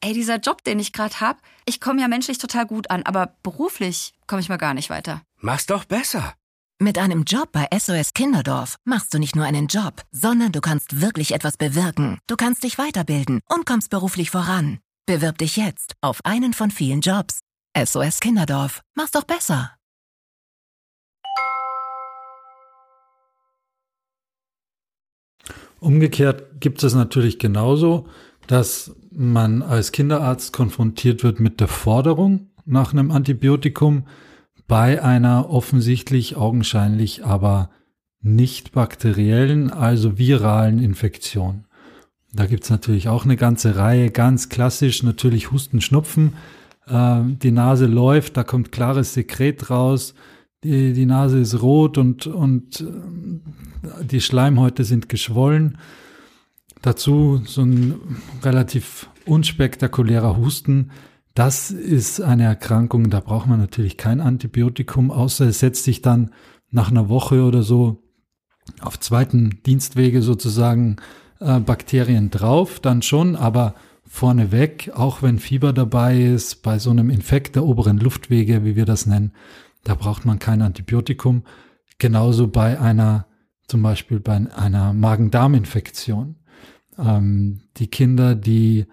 [0.00, 3.34] Ey, dieser Job, den ich gerade hab, ich komme ja menschlich total gut an, aber
[3.42, 5.22] beruflich komme ich mal gar nicht weiter.
[5.40, 6.34] Mach's doch besser.
[6.80, 11.00] Mit einem Job bei SOS Kinderdorf machst du nicht nur einen Job, sondern du kannst
[11.00, 12.20] wirklich etwas bewirken.
[12.28, 14.78] Du kannst dich weiterbilden und kommst beruflich voran.
[15.04, 17.40] Bewirb dich jetzt auf einen von vielen Jobs.
[17.76, 18.82] SOS Kinderdorf.
[18.94, 19.72] Mach's doch besser.
[25.80, 28.06] Umgekehrt gibt es natürlich genauso,
[28.46, 34.06] dass man als Kinderarzt konfrontiert wird mit der Forderung nach einem Antibiotikum,
[34.68, 37.70] bei einer offensichtlich augenscheinlich aber
[38.20, 41.64] nicht bakteriellen, also viralen Infektion.
[42.32, 46.34] Da gibt's natürlich auch eine ganze Reihe, ganz klassisch natürlich Husten, Schnupfen.
[46.86, 50.14] Äh, die Nase läuft, da kommt klares Sekret raus,
[50.62, 55.78] die, die Nase ist rot und, und äh, die Schleimhäute sind geschwollen.
[56.82, 57.94] Dazu so ein
[58.42, 60.90] relativ unspektakulärer Husten,
[61.38, 66.32] das ist eine Erkrankung, da braucht man natürlich kein Antibiotikum, außer es setzt sich dann
[66.72, 68.02] nach einer Woche oder so
[68.80, 70.96] auf zweiten Dienstwege sozusagen
[71.38, 77.08] äh, Bakterien drauf, dann schon, aber vorneweg, auch wenn Fieber dabei ist, bei so einem
[77.08, 79.32] Infekt der oberen Luftwege, wie wir das nennen,
[79.84, 81.44] da braucht man kein Antibiotikum.
[81.98, 83.26] Genauso bei einer,
[83.68, 86.34] zum Beispiel bei einer Magen-Darm-Infektion.
[86.98, 88.86] Ähm, die Kinder, die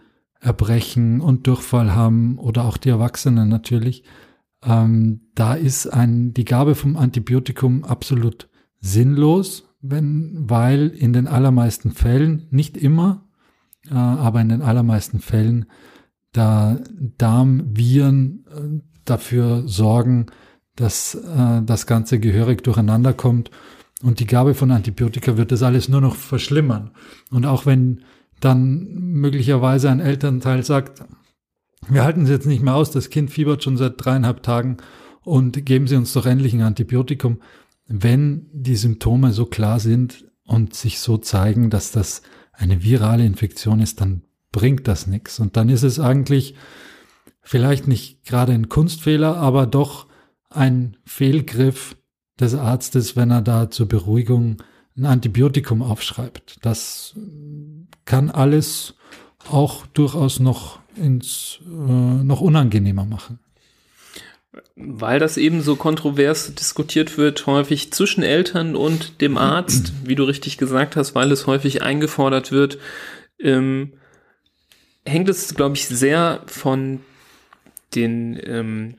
[0.45, 4.03] Erbrechen und Durchfall haben oder auch die Erwachsenen natürlich,
[4.63, 8.47] ähm, da ist ein, die Gabe vom Antibiotikum absolut
[8.79, 13.25] sinnlos, wenn, weil in den allermeisten Fällen, nicht immer,
[13.89, 15.65] äh, aber in den allermeisten Fällen,
[16.31, 16.79] da
[17.17, 20.27] Darmviren äh, dafür sorgen,
[20.75, 23.49] dass äh, das Ganze gehörig durcheinander kommt.
[24.03, 26.91] Und die Gabe von Antibiotika wird das alles nur noch verschlimmern.
[27.31, 28.01] Und auch wenn
[28.45, 31.03] dann möglicherweise ein Elternteil sagt,
[31.89, 34.77] wir halten es jetzt nicht mehr aus, das Kind fiebert schon seit dreieinhalb Tagen
[35.23, 37.41] und geben Sie uns doch endlich ein Antibiotikum.
[37.87, 42.21] Wenn die Symptome so klar sind und sich so zeigen, dass das
[42.53, 45.39] eine virale Infektion ist, dann bringt das nichts.
[45.39, 46.55] Und dann ist es eigentlich
[47.41, 50.07] vielleicht nicht gerade ein Kunstfehler, aber doch
[50.49, 51.97] ein Fehlgriff
[52.39, 54.57] des Arztes, wenn er da zur Beruhigung
[54.97, 56.57] ein Antibiotikum aufschreibt.
[56.61, 57.15] Das
[58.05, 58.95] kann alles
[59.49, 63.39] auch durchaus noch ins äh, noch unangenehmer machen.
[64.77, 70.23] Weil das eben so kontrovers diskutiert wird, häufig zwischen Eltern und dem Arzt, wie du
[70.23, 72.77] richtig gesagt hast, weil es häufig eingefordert wird,
[73.39, 73.93] ähm,
[75.05, 77.01] hängt es, glaube ich, sehr von
[77.95, 78.95] den ähm,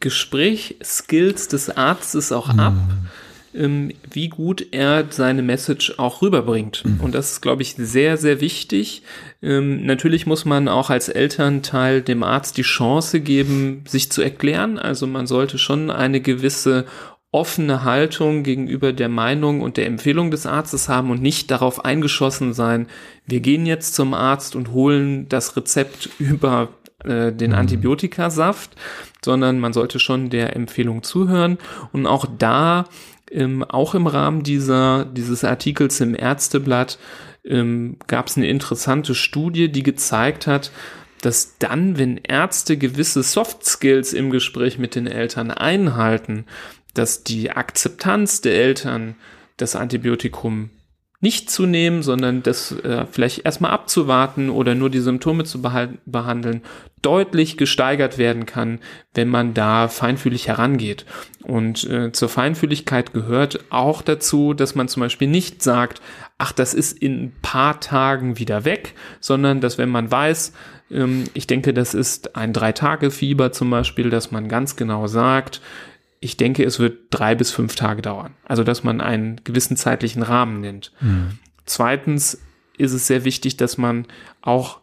[0.00, 3.08] Gesprächskills des Arztes auch ab, ähm,
[3.54, 6.84] wie gut er seine Message auch rüberbringt.
[6.84, 7.00] Mhm.
[7.00, 9.02] Und das ist, glaube ich, sehr, sehr wichtig.
[9.42, 14.78] Ähm, natürlich muss man auch als Elternteil dem Arzt die Chance geben, sich zu erklären.
[14.78, 16.86] Also man sollte schon eine gewisse
[17.32, 22.52] offene Haltung gegenüber der Meinung und der Empfehlung des Arztes haben und nicht darauf eingeschossen
[22.52, 22.86] sein,
[23.26, 26.68] wir gehen jetzt zum Arzt und holen das Rezept über
[27.04, 27.56] äh, den mhm.
[27.56, 28.76] Antibiotikasaft,
[29.24, 31.58] sondern man sollte schon der Empfehlung zuhören
[31.92, 32.84] und auch da
[33.32, 36.98] ähm, auch im Rahmen dieser, dieses Artikels im Ärzteblatt
[37.44, 40.70] ähm, gab es eine interessante Studie, die gezeigt hat,
[41.22, 46.46] dass dann, wenn Ärzte gewisse Soft Skills im Gespräch mit den Eltern einhalten,
[46.94, 49.14] dass die Akzeptanz der Eltern
[49.56, 50.70] das Antibiotikum
[51.22, 56.62] nicht zu nehmen, sondern das äh, vielleicht erstmal abzuwarten oder nur die Symptome zu behandeln,
[57.00, 58.80] deutlich gesteigert werden kann,
[59.14, 61.06] wenn man da feinfühlig herangeht.
[61.44, 66.02] Und äh, zur Feinfühligkeit gehört auch dazu, dass man zum Beispiel nicht sagt,
[66.38, 70.52] ach, das ist in ein paar Tagen wieder weg, sondern dass wenn man weiß,
[70.90, 75.60] ähm, ich denke, das ist ein Drei-Tage-Fieber zum Beispiel, dass man ganz genau sagt,
[76.22, 78.34] ich denke, es wird drei bis fünf Tage dauern.
[78.44, 80.92] Also, dass man einen gewissen zeitlichen Rahmen nennt.
[81.00, 81.38] Mhm.
[81.66, 82.40] Zweitens
[82.78, 84.06] ist es sehr wichtig, dass man
[84.40, 84.80] auch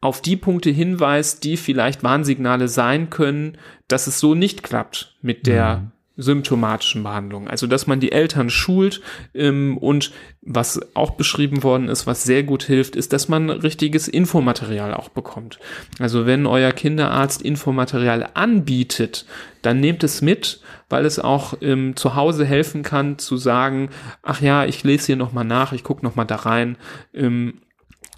[0.00, 3.58] auf die Punkte hinweist, die vielleicht Warnsignale sein können,
[3.88, 7.48] dass es so nicht klappt mit der mhm symptomatischen Behandlung.
[7.48, 9.00] Also dass man die Eltern schult
[9.34, 14.08] ähm, und was auch beschrieben worden ist, was sehr gut hilft, ist, dass man richtiges
[14.08, 15.60] Infomaterial auch bekommt.
[16.00, 19.26] Also wenn euer Kinderarzt Infomaterial anbietet,
[19.62, 23.90] dann nehmt es mit, weil es auch ähm, zu Hause helfen kann zu sagen,
[24.22, 26.76] ach ja, ich lese hier nochmal nach, ich gucke nochmal da rein.
[27.14, 27.60] Ähm,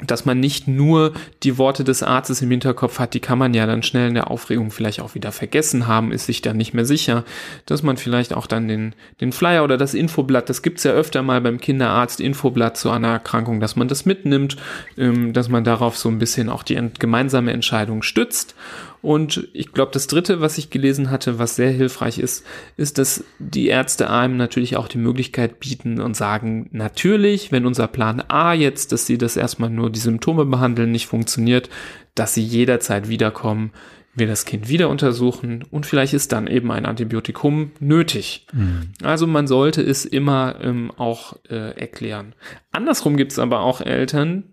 [0.07, 3.67] dass man nicht nur die Worte des Arztes im Hinterkopf hat, die kann man ja
[3.67, 6.85] dann schnell in der Aufregung vielleicht auch wieder vergessen haben, ist sich dann nicht mehr
[6.85, 7.25] sicher,
[7.67, 11.23] dass man vielleicht auch dann den, den Flyer oder das Infoblatt, das gibt's ja öfter
[11.23, 14.57] mal beim Kinderarzt, Infoblatt zu einer Erkrankung, dass man das mitnimmt,
[14.97, 18.55] ähm, dass man darauf so ein bisschen auch die gemeinsame Entscheidung stützt
[19.03, 22.45] und ich glaube, das Dritte, was ich gelesen hatte, was sehr hilfreich ist,
[22.77, 27.89] ist, dass die Ärzte einem natürlich auch die Möglichkeit bieten und sagen, natürlich, wenn unser
[27.89, 31.71] Plan A jetzt, dass sie das erstmal nur die Symptome behandeln, nicht funktioniert,
[32.15, 33.73] dass sie jederzeit wiederkommen,
[34.15, 38.47] wir das Kind wieder untersuchen und vielleicht ist dann eben ein Antibiotikum nötig.
[38.53, 38.93] Mhm.
[39.03, 42.35] Also man sollte es immer ähm, auch äh, erklären.
[42.73, 44.45] Andersrum gibt es aber auch Eltern,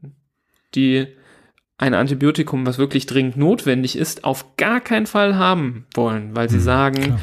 [0.76, 1.08] die
[1.78, 6.58] ein Antibiotikum, was wirklich dringend notwendig ist, auf gar keinen Fall haben wollen, weil sie
[6.58, 7.20] mhm, sagen, klar.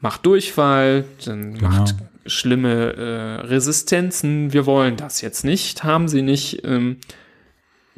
[0.00, 1.68] macht Durchfall, dann genau.
[1.68, 1.94] macht
[2.26, 6.96] schlimme äh, Resistenzen, wir wollen das jetzt nicht, haben sie nicht, ähm,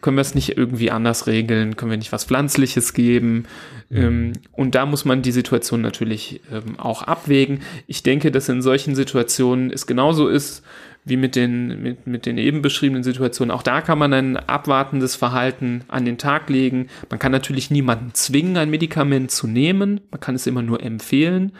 [0.00, 3.46] können wir es nicht irgendwie anders regeln, können wir nicht was Pflanzliches geben.
[3.90, 3.96] Mhm.
[3.96, 7.60] Ähm, und da muss man die Situation natürlich ähm, auch abwägen.
[7.86, 10.62] Ich denke, dass in solchen Situationen es genauso ist,
[11.04, 13.50] wie mit den, mit, mit den eben beschriebenen Situationen.
[13.50, 16.88] Auch da kann man ein abwartendes Verhalten an den Tag legen.
[17.08, 20.00] Man kann natürlich niemanden zwingen, ein Medikament zu nehmen.
[20.10, 21.52] Man kann es immer nur empfehlen.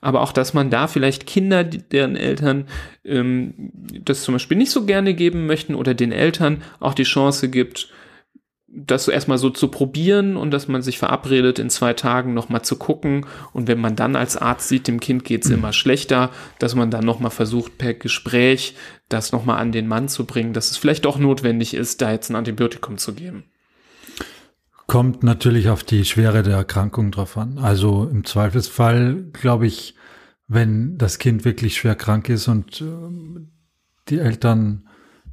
[0.00, 2.66] Aber auch, dass man da vielleicht Kinder, deren Eltern
[3.04, 3.72] ähm,
[4.04, 7.90] das zum Beispiel nicht so gerne geben möchten oder den Eltern auch die Chance gibt,
[8.70, 12.76] das erstmal so zu probieren und dass man sich verabredet, in zwei Tagen nochmal zu
[12.76, 13.26] gucken.
[13.52, 15.54] Und wenn man dann als Arzt sieht, dem Kind geht's mhm.
[15.54, 18.76] immer schlechter, dass man dann nochmal versucht, per Gespräch
[19.08, 22.28] das nochmal an den Mann zu bringen, dass es vielleicht doch notwendig ist, da jetzt
[22.28, 23.44] ein Antibiotikum zu geben.
[24.88, 27.58] Kommt natürlich auf die Schwere der Erkrankung drauf an.
[27.58, 29.94] Also im Zweifelsfall, glaube ich,
[30.48, 32.84] wenn das Kind wirklich schwer krank ist und äh,
[34.08, 34.88] die Eltern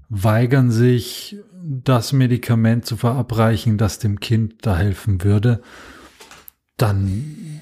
[0.09, 5.61] weigern sich, das Medikament zu verabreichen, das dem Kind da helfen würde,
[6.77, 7.61] dann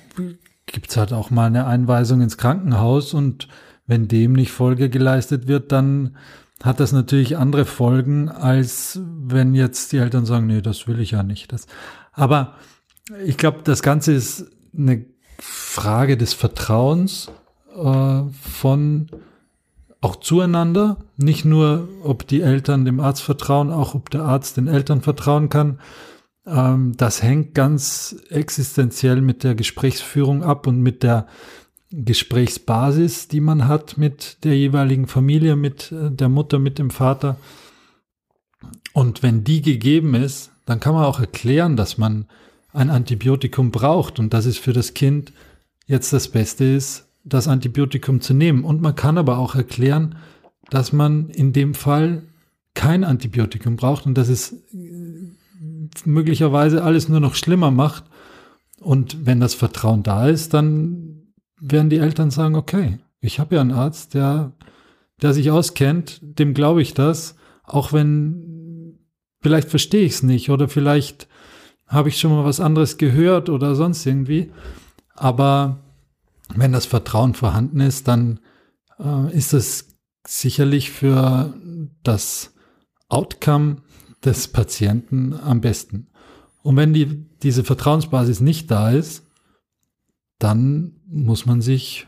[0.65, 3.47] gibt's halt auch mal eine Einweisung ins Krankenhaus und
[3.85, 6.17] wenn dem nicht Folge geleistet wird, dann
[6.63, 11.11] hat das natürlich andere Folgen, als wenn jetzt die Eltern sagen, nee, das will ich
[11.11, 11.51] ja nicht.
[11.51, 11.67] Das,
[12.13, 12.55] aber
[13.25, 14.45] ich glaube, das Ganze ist
[14.75, 15.05] eine
[15.39, 17.29] Frage des Vertrauens
[17.75, 19.09] äh, von
[19.99, 24.67] auch zueinander, nicht nur, ob die Eltern dem Arzt vertrauen, auch ob der Arzt den
[24.67, 25.79] Eltern vertrauen kann.
[26.45, 31.27] Ähm, das hängt ganz existenziell mit der Gesprächsführung ab und mit der
[31.95, 37.37] Gesprächsbasis, die man hat mit der jeweiligen Familie, mit äh, der Mutter, mit dem Vater.
[38.93, 42.25] Und wenn die gegeben ist, dann kann man auch erklären, dass man
[42.71, 45.33] ein Antibiotikum braucht und dass es für das Kind
[45.85, 48.63] jetzt das Beste ist, das Antibiotikum zu nehmen.
[48.63, 50.15] Und man kann aber auch erklären,
[50.69, 52.23] dass man in dem Fall
[52.73, 55.29] kein Antibiotikum braucht und dass es äh,
[56.05, 58.05] möglicherweise alles nur noch schlimmer macht.
[58.79, 61.22] Und wenn das Vertrauen da ist, dann
[61.59, 64.53] werden die Eltern sagen, okay, ich habe ja einen Arzt, der,
[65.21, 68.99] der sich auskennt, dem glaube ich das, auch wenn
[69.41, 71.27] vielleicht verstehe ich es nicht oder vielleicht
[71.87, 74.51] habe ich schon mal was anderes gehört oder sonst irgendwie.
[75.15, 75.79] Aber
[76.55, 78.39] wenn das Vertrauen vorhanden ist, dann
[78.99, 79.89] äh, ist es
[80.25, 81.53] sicherlich für
[82.03, 82.53] das
[83.09, 83.77] Outcome
[84.23, 86.07] des Patienten am besten.
[86.61, 89.25] Und wenn die, diese Vertrauensbasis nicht da ist,
[90.43, 92.07] dann muss man sich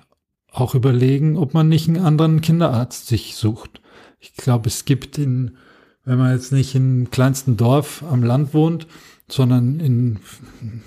[0.51, 3.81] auch überlegen, ob man nicht einen anderen Kinderarzt sich sucht.
[4.19, 5.57] Ich glaube, es gibt in,
[6.03, 8.87] wenn man jetzt nicht im kleinsten Dorf am Land wohnt,
[9.27, 10.19] sondern in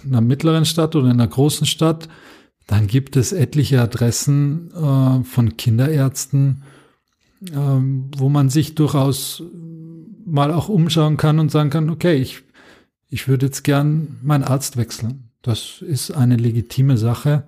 [0.07, 2.09] einer mittleren Stadt oder in einer großen Stadt,
[2.66, 6.62] dann gibt es etliche Adressen äh, von Kinderärzten,
[7.46, 9.42] äh, wo man sich durchaus
[10.26, 12.42] mal auch umschauen kann und sagen kann, okay, ich,
[13.09, 15.28] ich würde jetzt gern meinen Arzt wechseln.
[15.49, 17.44] Das ist eine legitime Sache.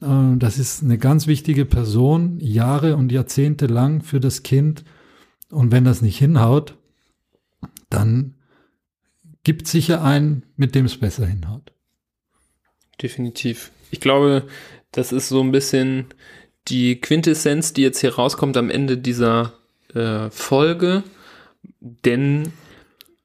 [0.00, 4.84] Äh, das ist eine ganz wichtige Person, Jahre und Jahrzehnte lang für das Kind.
[5.50, 6.78] Und wenn das nicht hinhaut,
[7.90, 8.36] dann
[9.44, 11.74] gibt sicher einen, mit dem es besser hinhaut.
[13.02, 13.70] Definitiv.
[13.90, 14.46] Ich glaube,
[14.90, 16.06] das ist so ein bisschen
[16.68, 19.52] die Quintessenz, die jetzt hier rauskommt am Ende dieser
[19.92, 21.02] äh, Folge.
[21.80, 22.50] Denn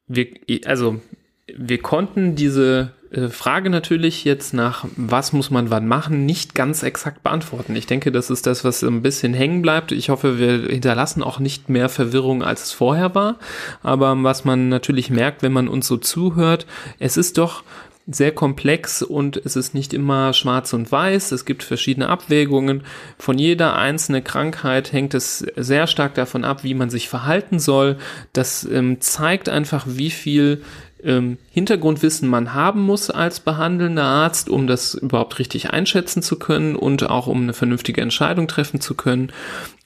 [0.08, 0.28] wir,
[0.66, 1.00] also
[1.48, 2.92] wir konnten diese
[3.30, 7.76] Frage natürlich jetzt nach, was muss man wann machen, nicht ganz exakt beantworten.
[7.76, 9.92] Ich denke, das ist das, was ein bisschen hängen bleibt.
[9.92, 13.38] Ich hoffe, wir hinterlassen auch nicht mehr Verwirrung, als es vorher war.
[13.84, 16.66] Aber was man natürlich merkt, wenn man uns so zuhört,
[17.00, 17.64] es ist doch
[18.08, 21.32] sehr komplex und es ist nicht immer schwarz und weiß.
[21.32, 22.84] Es gibt verschiedene Abwägungen.
[23.18, 27.98] Von jeder einzelnen Krankheit hängt es sehr stark davon ab, wie man sich verhalten soll.
[28.34, 30.64] Das ähm, zeigt einfach, wie viel
[31.04, 36.76] ähm, Hintergrundwissen man haben muss als behandelnder Arzt, um das überhaupt richtig einschätzen zu können
[36.76, 39.32] und auch um eine vernünftige Entscheidung treffen zu können.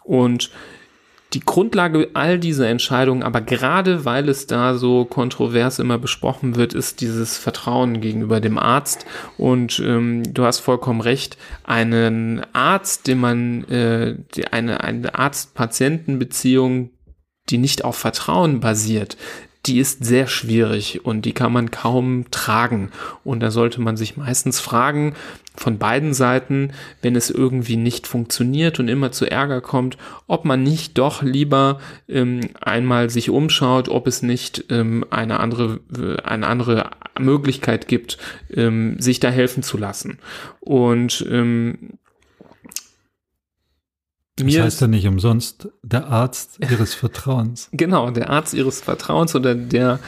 [0.03, 0.51] Und
[1.33, 6.73] die Grundlage all dieser Entscheidungen, aber gerade weil es da so kontrovers immer besprochen wird,
[6.73, 9.05] ist dieses Vertrauen gegenüber dem Arzt.
[9.37, 14.15] Und ähm, du hast vollkommen recht, einen Arzt, den man, äh,
[14.51, 16.91] eine, eine Arzt-Patienten-Beziehung,
[17.49, 19.17] die nicht auf Vertrauen basiert,
[19.65, 22.91] die ist sehr schwierig und die kann man kaum tragen.
[23.23, 25.15] Und da sollte man sich meistens fragen,
[25.57, 29.97] von beiden Seiten, wenn es irgendwie nicht funktioniert und immer zu Ärger kommt,
[30.27, 35.79] ob man nicht doch lieber ähm, einmal sich umschaut, ob es nicht ähm, eine andere
[36.23, 38.17] eine andere Möglichkeit gibt,
[38.53, 40.19] ähm, sich da helfen zu lassen.
[40.59, 41.97] Und ähm,
[44.37, 47.69] das Mir heißt ja nicht umsonst der Arzt ihres Vertrauens.
[47.71, 49.99] Genau, der Arzt ihres Vertrauens oder der,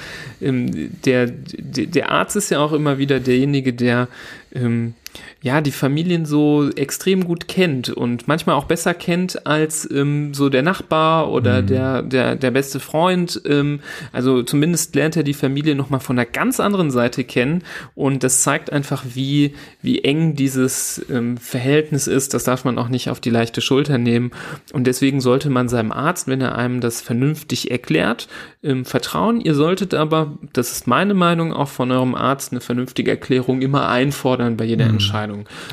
[0.42, 4.10] ähm, der, der, der Arzt ist ja auch immer wieder derjenige, der
[4.54, 4.96] ähm,
[5.42, 10.50] ja, die Familien so extrem gut kennt und manchmal auch besser kennt als ähm, so
[10.50, 11.68] der Nachbar oder mhm.
[11.68, 13.42] der, der, der beste Freund.
[13.46, 13.80] Ähm,
[14.12, 17.64] also zumindest lernt er die Familie nochmal von einer ganz anderen Seite kennen
[17.96, 22.34] und das zeigt einfach, wie, wie eng dieses ähm, Verhältnis ist.
[22.34, 24.32] Das darf man auch nicht auf die leichte Schulter nehmen
[24.74, 28.28] und deswegen sollte man seinem Arzt, wenn er einem das vernünftig erklärt,
[28.64, 29.42] ähm, vertrauen.
[29.42, 33.90] Ihr solltet aber, das ist meine Meinung, auch von eurem Arzt eine vernünftige Erklärung immer
[33.90, 34.92] einfordern bei jeder mhm.
[34.92, 35.07] Entscheidung.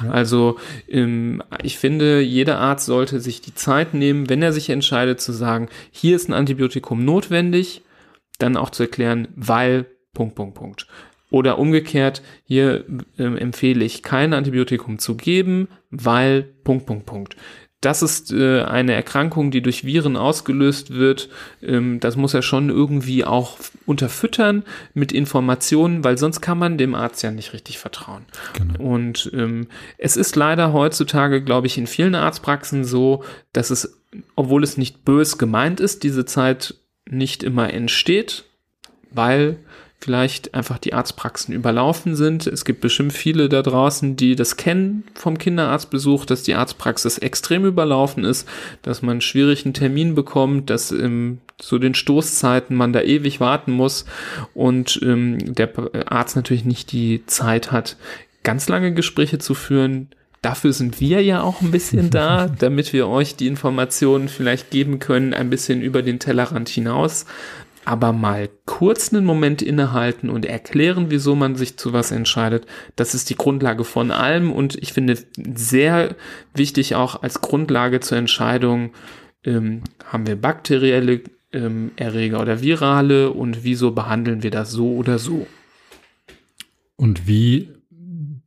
[0.02, 0.10] Ja.
[0.10, 0.58] Also
[0.88, 5.32] ähm, ich finde, jeder Arzt sollte sich die Zeit nehmen, wenn er sich entscheidet zu
[5.32, 7.82] sagen, hier ist ein Antibiotikum notwendig,
[8.38, 10.86] dann auch zu erklären, weil Punkt, Punkt, Punkt.
[11.30, 12.84] Oder umgekehrt, hier
[13.18, 17.36] äh, empfehle ich kein Antibiotikum zu geben, weil Punkt, Punkt, Punkt.
[17.84, 21.28] Das ist äh, eine Erkrankung, die durch Viren ausgelöst wird.
[21.62, 24.62] Ähm, das muss er schon irgendwie auch unterfüttern
[24.94, 28.24] mit Informationen, weil sonst kann man dem Arzt ja nicht richtig vertrauen.
[28.54, 28.94] Genau.
[28.94, 29.66] Und ähm,
[29.98, 33.22] es ist leider heutzutage, glaube ich, in vielen Arztpraxen so,
[33.52, 34.00] dass es,
[34.34, 36.76] obwohl es nicht bös gemeint ist, diese Zeit
[37.06, 38.44] nicht immer entsteht,
[39.10, 39.58] weil
[40.04, 42.46] vielleicht einfach die Arztpraxen überlaufen sind.
[42.46, 47.64] Es gibt bestimmt viele da draußen, die das kennen vom Kinderarztbesuch, dass die Arztpraxis extrem
[47.64, 48.46] überlaufen ist,
[48.82, 53.72] dass man schwierig einen Termin bekommt, dass im, zu den Stoßzeiten man da ewig warten
[53.72, 54.04] muss
[54.52, 55.70] und ähm, der
[56.06, 57.96] Arzt natürlich nicht die Zeit hat,
[58.42, 60.08] ganz lange Gespräche zu führen.
[60.42, 64.98] Dafür sind wir ja auch ein bisschen da, damit wir euch die Informationen vielleicht geben
[64.98, 67.24] können, ein bisschen über den Tellerrand hinaus
[67.84, 72.66] aber mal kurz einen Moment innehalten und erklären, wieso man sich zu was entscheidet,
[72.96, 76.16] das ist die Grundlage von allem und ich finde sehr
[76.54, 78.92] wichtig auch als Grundlage zur Entscheidung,
[79.44, 81.22] ähm, haben wir bakterielle
[81.52, 85.46] ähm, Erreger oder virale und wieso behandeln wir das so oder so.
[86.96, 87.70] Und wie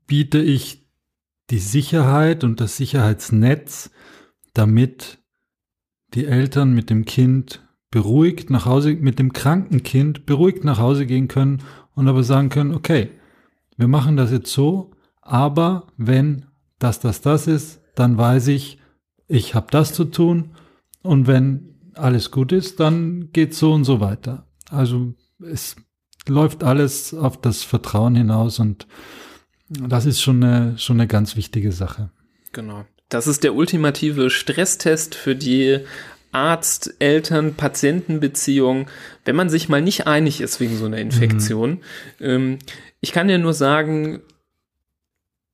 [0.08, 0.88] biete ich
[1.50, 3.92] die Sicherheit und das Sicherheitsnetz,
[4.54, 5.20] damit
[6.14, 7.67] die Eltern mit dem Kind
[7.98, 11.64] beruhigt nach Hause mit dem kranken Kind beruhigt nach Hause gehen können
[11.96, 13.10] und aber sagen können, okay,
[13.76, 16.46] wir machen das jetzt so, aber wenn
[16.78, 18.78] das, das, das ist, dann weiß ich,
[19.28, 20.52] ich habe das zu tun
[21.02, 24.46] und wenn alles gut ist, dann geht so und so weiter.
[24.70, 25.76] Also es
[26.28, 28.86] läuft alles auf das Vertrauen hinaus und
[29.70, 32.12] das ist schon eine, schon eine ganz wichtige Sache.
[32.52, 32.86] Genau.
[33.10, 35.80] Das ist der ultimative Stresstest für die
[36.32, 38.88] Arzt, Eltern, Patientenbeziehung,
[39.26, 41.82] wenn man sich mal nicht einig ist wegen so einer Infektion.
[42.20, 42.60] Mhm.
[43.00, 44.22] Ich kann dir nur sagen,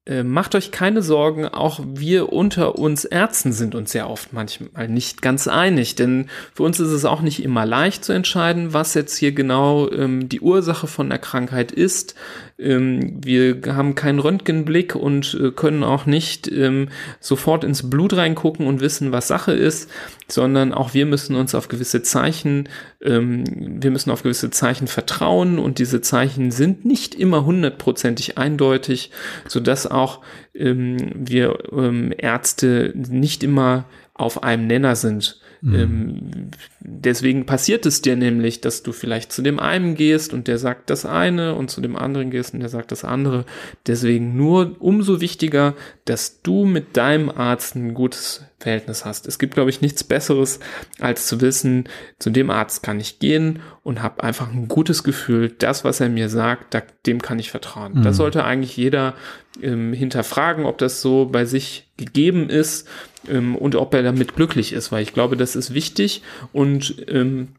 [0.06, 4.90] äh, macht euch keine Sorgen, auch wir unter uns Ärzten sind uns sehr oft manchmal
[4.90, 8.96] nicht ganz einig, denn für uns ist es auch nicht immer leicht zu entscheiden, was
[8.96, 12.16] jetzt hier genau ähm, die Ursache von der Krankheit ist.
[12.60, 16.90] Ähm, wir haben keinen Röntgenblick und äh, können auch nicht ähm,
[17.20, 19.90] sofort ins Blut reingucken und wissen, was Sache ist,
[20.28, 22.70] sondern auch wir müssen uns auf gewisse Zeichen,
[23.02, 23.44] ähm,
[23.82, 29.12] wir müssen auf gewisse Zeichen vertrauen und diese Zeichen sind nicht immer hundertprozentig eindeutig,
[29.48, 30.22] so dass auch
[30.54, 35.40] ähm, wir ähm, Ärzte nicht immer auf einem Nenner sind.
[35.64, 35.76] Mhm.
[35.76, 36.52] Ähm,
[36.82, 40.90] deswegen passiert es dir nämlich, dass du vielleicht zu dem einen gehst und der sagt
[40.90, 43.46] das eine und zu dem anderen gehst und der sagt das andere.
[43.88, 49.28] Deswegen nur umso wichtiger, dass du mit deinem Arzt ein gutes Verhältnis hast.
[49.28, 50.60] Es gibt, glaube ich, nichts Besseres,
[51.00, 51.88] als zu wissen,
[52.20, 56.10] zu dem Arzt kann ich gehen und habe einfach ein gutes Gefühl, das, was er
[56.10, 58.00] mir sagt, da, dem kann ich vertrauen.
[58.00, 58.04] Mhm.
[58.04, 59.14] Das sollte eigentlich jeder
[59.62, 62.88] ähm, hinterfragen, ob das so bei sich gegeben ist
[63.30, 66.24] ähm, und ob er damit glücklich ist, weil ich glaube, das ist wichtig.
[66.52, 67.50] Und ähm,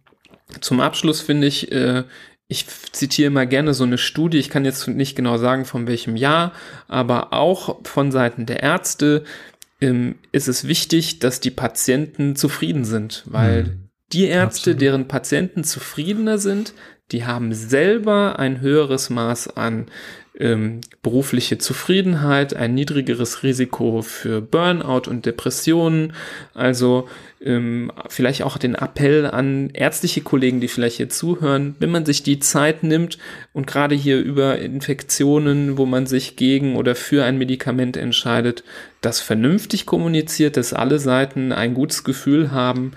[0.60, 2.04] zum Abschluss finde ich, äh,
[2.46, 6.16] ich zitiere immer gerne so eine Studie, ich kann jetzt nicht genau sagen, von welchem
[6.16, 6.52] Jahr,
[6.88, 9.24] aber auch von Seiten der Ärzte
[9.84, 13.88] ähm, ist es wichtig, dass die Patienten zufrieden sind, weil mhm.
[14.12, 14.80] die Ärzte, Absolut.
[14.80, 16.74] deren Patienten zufriedener sind,
[17.12, 19.86] die haben selber ein höheres Maß an
[20.38, 26.12] ähm, berufliche Zufriedenheit, ein niedrigeres Risiko für Burnout und Depressionen.
[26.54, 27.08] Also
[27.40, 32.24] ähm, vielleicht auch den Appell an ärztliche Kollegen, die vielleicht hier zuhören, wenn man sich
[32.24, 33.18] die Zeit nimmt
[33.52, 38.64] und gerade hier über Infektionen, wo man sich gegen oder für ein Medikament entscheidet,
[39.02, 42.92] das vernünftig kommuniziert, dass alle Seiten ein gutes Gefühl haben.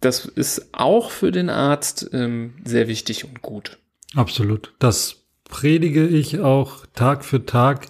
[0.00, 3.78] Das ist auch für den Arzt ähm, sehr wichtig und gut.
[4.14, 4.72] Absolut.
[4.78, 5.21] Das
[5.52, 7.86] predige ich auch Tag für Tag.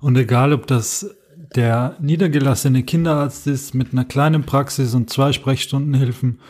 [0.00, 1.14] Und egal, ob das
[1.54, 6.40] der niedergelassene Kinderarzt ist mit einer kleinen Praxis und zwei Sprechstundenhilfen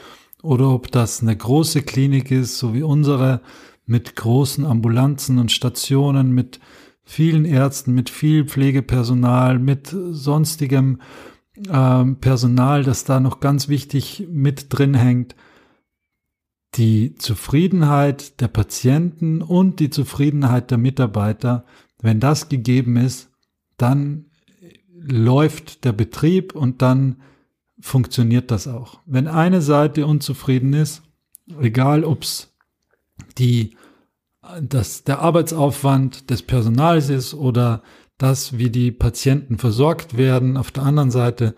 [0.40, 3.40] oder ob das eine große Klinik ist, so wie unsere,
[3.86, 6.60] mit großen Ambulanzen und Stationen, mit
[7.02, 11.00] vielen Ärzten, mit viel Pflegepersonal, mit sonstigem
[11.68, 15.34] äh, Personal, das da noch ganz wichtig mit drin hängt
[16.74, 21.64] die Zufriedenheit der Patienten und die Zufriedenheit der Mitarbeiter,
[22.00, 23.30] wenn das gegeben ist,
[23.76, 24.26] dann
[24.90, 27.16] läuft der Betrieb und dann
[27.80, 29.00] funktioniert das auch.
[29.06, 31.02] Wenn eine Seite unzufrieden ist,
[31.60, 32.54] egal ob es
[33.36, 37.82] der Arbeitsaufwand des Personals ist oder
[38.18, 41.54] das, wie die Patienten versorgt werden, auf der anderen Seite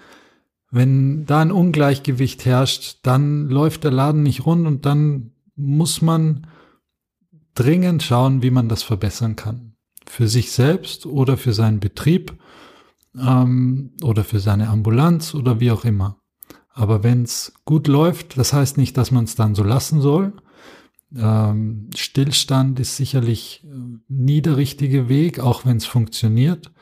[0.74, 6.48] wenn da ein Ungleichgewicht herrscht, dann läuft der Laden nicht rund und dann muss man
[7.54, 9.76] dringend schauen, wie man das verbessern kann.
[10.04, 12.36] Für sich selbst oder für seinen Betrieb
[13.16, 16.18] ähm, oder für seine Ambulanz oder wie auch immer.
[16.70, 20.32] Aber wenn es gut läuft, das heißt nicht, dass man es dann so lassen soll.
[21.16, 26.72] Ähm, Stillstand ist sicherlich äh, nie der richtige Weg, auch wenn es funktioniert.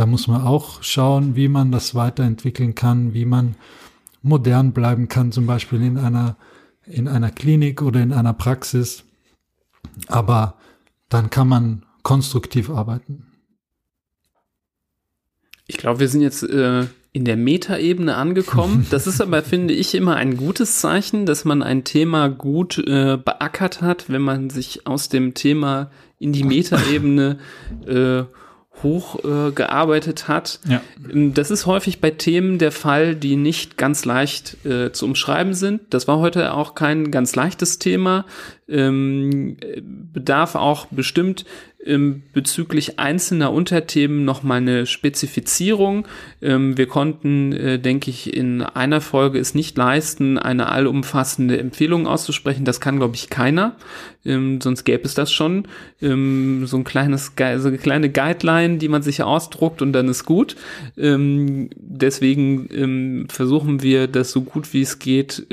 [0.00, 3.54] Da muss man auch schauen, wie man das weiterentwickeln kann, wie man
[4.22, 6.38] modern bleiben kann, zum Beispiel in einer,
[6.86, 9.04] in einer Klinik oder in einer Praxis.
[10.06, 10.54] Aber
[11.10, 13.26] dann kann man konstruktiv arbeiten.
[15.66, 18.86] Ich glaube, wir sind jetzt äh, in der Metaebene angekommen.
[18.90, 23.18] Das ist aber, finde ich, immer ein gutes Zeichen, dass man ein Thema gut äh,
[23.18, 27.36] beackert hat, wenn man sich aus dem Thema in die Metaebene
[27.86, 28.22] äh,
[28.82, 30.60] hochgearbeitet äh, hat.
[30.68, 30.80] Ja.
[31.10, 35.54] Ähm, das ist häufig bei Themen der Fall, die nicht ganz leicht äh, zu umschreiben
[35.54, 35.82] sind.
[35.90, 38.24] Das war heute auch kein ganz leichtes Thema.
[38.68, 39.56] Ähm,
[40.12, 41.44] bedarf auch bestimmt
[41.84, 46.06] ähm, bezüglich einzelner Unterthemen nochmal eine Spezifizierung.
[46.42, 52.06] Ähm, wir konnten, äh, denke ich, in einer Folge es nicht leisten, eine allumfassende Empfehlung
[52.06, 52.64] auszusprechen.
[52.64, 53.76] Das kann, glaube ich, keiner.
[54.24, 55.66] Ähm, sonst gäbe es das schon.
[56.02, 60.26] Ähm, so ein kleines, so eine kleine Guideline, die man sich ausdruckt und dann ist
[60.26, 60.56] gut.
[60.98, 65.46] Ähm, deswegen ähm, versuchen wir das so gut wie es geht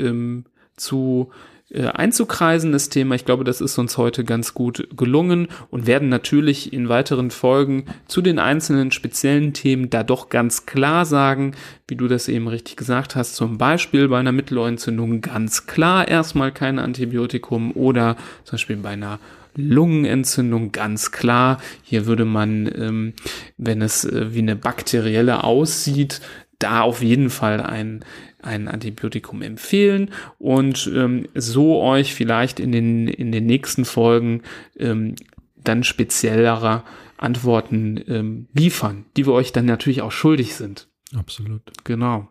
[0.76, 3.14] zu äh, einzukreisen, das Thema.
[3.14, 7.84] Ich glaube, das ist uns heute ganz gut gelungen und werden natürlich in weiteren Folgen
[8.06, 11.52] zu den einzelnen speziellen Themen da doch ganz klar sagen,
[11.86, 16.52] wie du das eben richtig gesagt hast, zum Beispiel bei einer Mittelohrentzündung ganz klar erstmal
[16.52, 19.18] kein Antibiotikum oder zum Beispiel bei einer
[19.54, 21.60] Lungenentzündung ganz klar.
[21.82, 23.12] Hier würde man, ähm,
[23.56, 26.20] wenn es äh, wie eine bakterielle aussieht,
[26.58, 28.04] da auf jeden Fall ein
[28.40, 34.42] ein Antibiotikum empfehlen und ähm, so euch vielleicht in den, in den nächsten Folgen
[34.78, 35.14] ähm,
[35.56, 36.84] dann speziellere
[37.16, 40.88] Antworten ähm, liefern, die wir euch dann natürlich auch schuldig sind.
[41.16, 41.62] Absolut.
[41.84, 42.28] Genau.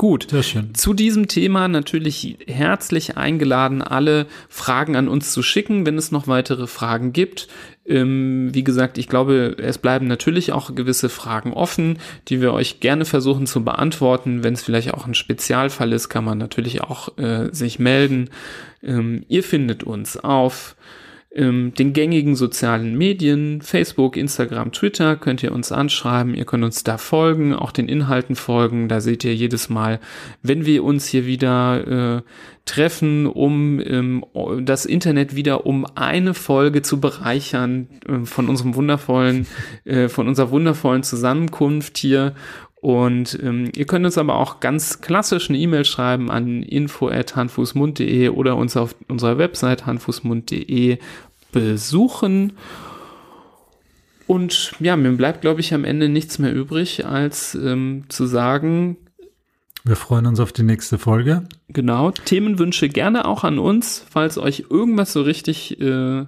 [0.00, 0.76] Gut, Sehr schön.
[0.76, 6.28] zu diesem Thema natürlich herzlich eingeladen, alle Fragen an uns zu schicken, wenn es noch
[6.28, 7.48] weitere Fragen gibt.
[7.84, 12.78] Ähm, wie gesagt, ich glaube, es bleiben natürlich auch gewisse Fragen offen, die wir euch
[12.78, 14.44] gerne versuchen zu beantworten.
[14.44, 18.30] Wenn es vielleicht auch ein Spezialfall ist, kann man natürlich auch äh, sich melden.
[18.84, 20.76] Ähm, ihr findet uns auf
[21.38, 26.82] ähm, den gängigen sozialen Medien, Facebook, Instagram, Twitter, könnt ihr uns anschreiben, ihr könnt uns
[26.82, 30.00] da folgen, auch den Inhalten folgen, da seht ihr jedes Mal,
[30.42, 32.22] wenn wir uns hier wieder äh,
[32.64, 34.24] treffen, um ähm,
[34.62, 39.46] das Internet wieder um eine Folge zu bereichern äh, von unserem wundervollen,
[39.84, 42.34] äh, von unserer wundervollen Zusammenkunft hier.
[42.80, 48.56] Und ähm, ihr könnt uns aber auch ganz klassisch eine E-Mail schreiben an info.handfußmund.de oder
[48.56, 50.98] uns auf unserer Website handfußmund.de
[51.52, 52.52] besuchen.
[54.26, 58.98] Und ja, mir bleibt, glaube ich, am Ende nichts mehr übrig, als ähm, zu sagen.
[59.84, 61.44] Wir freuen uns auf die nächste Folge.
[61.68, 62.10] Genau.
[62.10, 66.26] Themenwünsche gerne auch an uns, falls euch irgendwas so richtig äh,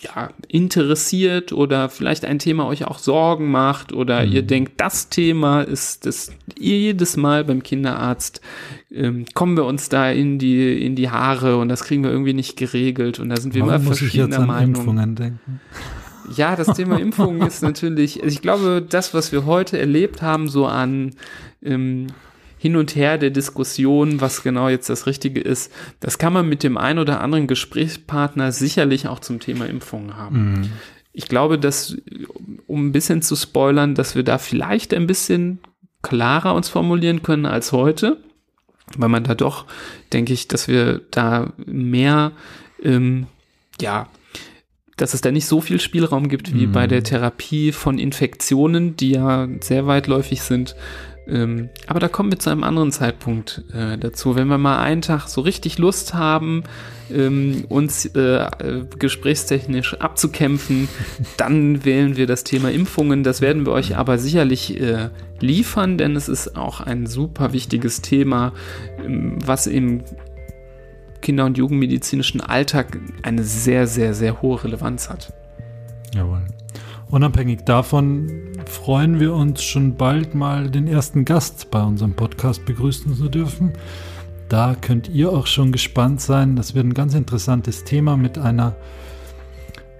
[0.00, 4.32] ja, interessiert oder vielleicht ein Thema euch auch Sorgen macht oder mhm.
[4.32, 8.40] ihr denkt, das Thema ist das jedes Mal beim Kinderarzt
[8.90, 12.34] ähm, kommen wir uns da in die in die Haare und das kriegen wir irgendwie
[12.34, 14.76] nicht geregelt und da sind wir Warum immer verschiedener Meinung.
[14.76, 15.60] Impfungen denken?
[16.34, 20.48] Ja, das Thema Impfungen ist natürlich, also ich glaube, das, was wir heute erlebt haben,
[20.48, 21.12] so an
[21.62, 22.08] ähm,
[22.58, 26.62] hin und her der Diskussion, was genau jetzt das Richtige ist, das kann man mit
[26.62, 30.52] dem einen oder anderen Gesprächspartner sicherlich auch zum Thema Impfungen haben.
[30.52, 30.70] Mhm.
[31.12, 31.96] Ich glaube, dass,
[32.66, 35.60] um ein bisschen zu spoilern, dass wir da vielleicht ein bisschen
[36.02, 38.18] klarer uns formulieren können als heute,
[38.96, 39.66] weil man da doch,
[40.12, 42.32] denke ich, dass wir da mehr,
[42.82, 43.26] ähm,
[43.80, 44.08] ja,
[44.96, 46.72] dass es da nicht so viel Spielraum gibt wie mm.
[46.72, 50.74] bei der Therapie von Infektionen, die ja sehr weitläufig sind,
[51.28, 54.34] ähm, aber da kommen wir zu einem anderen Zeitpunkt äh, dazu.
[54.34, 56.64] Wenn wir mal einen Tag so richtig Lust haben,
[57.12, 60.88] ähm, uns äh, äh, gesprächstechnisch abzukämpfen,
[61.36, 63.24] dann wählen wir das Thema Impfungen.
[63.24, 65.10] Das werden wir euch aber sicherlich äh,
[65.40, 68.52] liefern, denn es ist auch ein super wichtiges Thema,
[69.04, 70.02] ähm, was im
[71.20, 75.32] Kinder- und Jugendmedizinischen Alltag eine sehr, sehr, sehr hohe Relevanz hat.
[76.14, 76.42] Jawohl.
[77.10, 78.30] Unabhängig davon
[78.66, 83.72] freuen wir uns schon bald mal den ersten Gast bei unserem Podcast begrüßen zu dürfen.
[84.50, 86.54] Da könnt ihr auch schon gespannt sein.
[86.54, 88.76] Das wird ein ganz interessantes Thema mit einer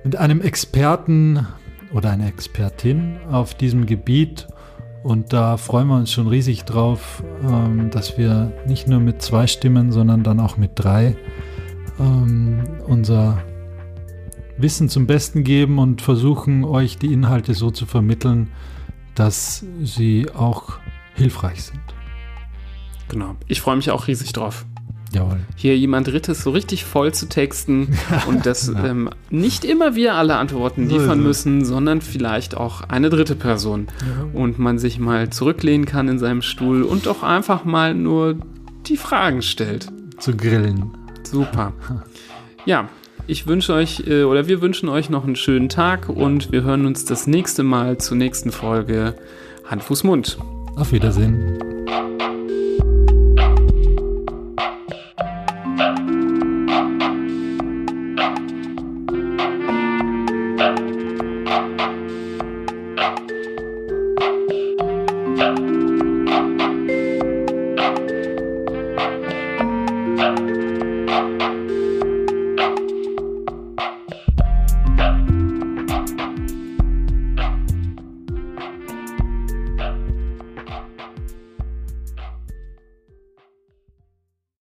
[0.05, 1.47] mit einem Experten
[1.93, 4.47] oder einer Expertin auf diesem Gebiet.
[5.03, 9.47] Und da freuen wir uns schon riesig drauf, ähm, dass wir nicht nur mit zwei
[9.47, 11.17] Stimmen, sondern dann auch mit drei
[11.99, 13.43] ähm, unser
[14.59, 18.49] Wissen zum Besten geben und versuchen, euch die Inhalte so zu vermitteln,
[19.15, 20.79] dass sie auch
[21.15, 21.81] hilfreich sind.
[23.09, 23.37] Genau.
[23.47, 24.67] Ich freue mich auch riesig drauf.
[25.13, 25.41] Jawohl.
[25.57, 27.97] Hier jemand Drittes so richtig voll zu texten
[28.27, 33.35] und dass ähm, nicht immer wir alle Antworten liefern müssen, sondern vielleicht auch eine dritte
[33.35, 33.89] Person.
[34.35, 38.37] Und man sich mal zurücklehnen kann in seinem Stuhl und doch einfach mal nur
[38.87, 39.89] die Fragen stellt.
[40.19, 40.91] Zu grillen.
[41.23, 41.73] Super.
[42.67, 42.91] Ja,
[43.29, 46.87] ich wünsche euch äh, oder wir wünschen euch noch einen schönen Tag und wir hören
[46.87, 49.15] uns das nächste Mal zur nächsten Folge
[49.65, 50.39] Hand, Fuß, Mund.
[50.77, 51.78] Auf Wiedersehen.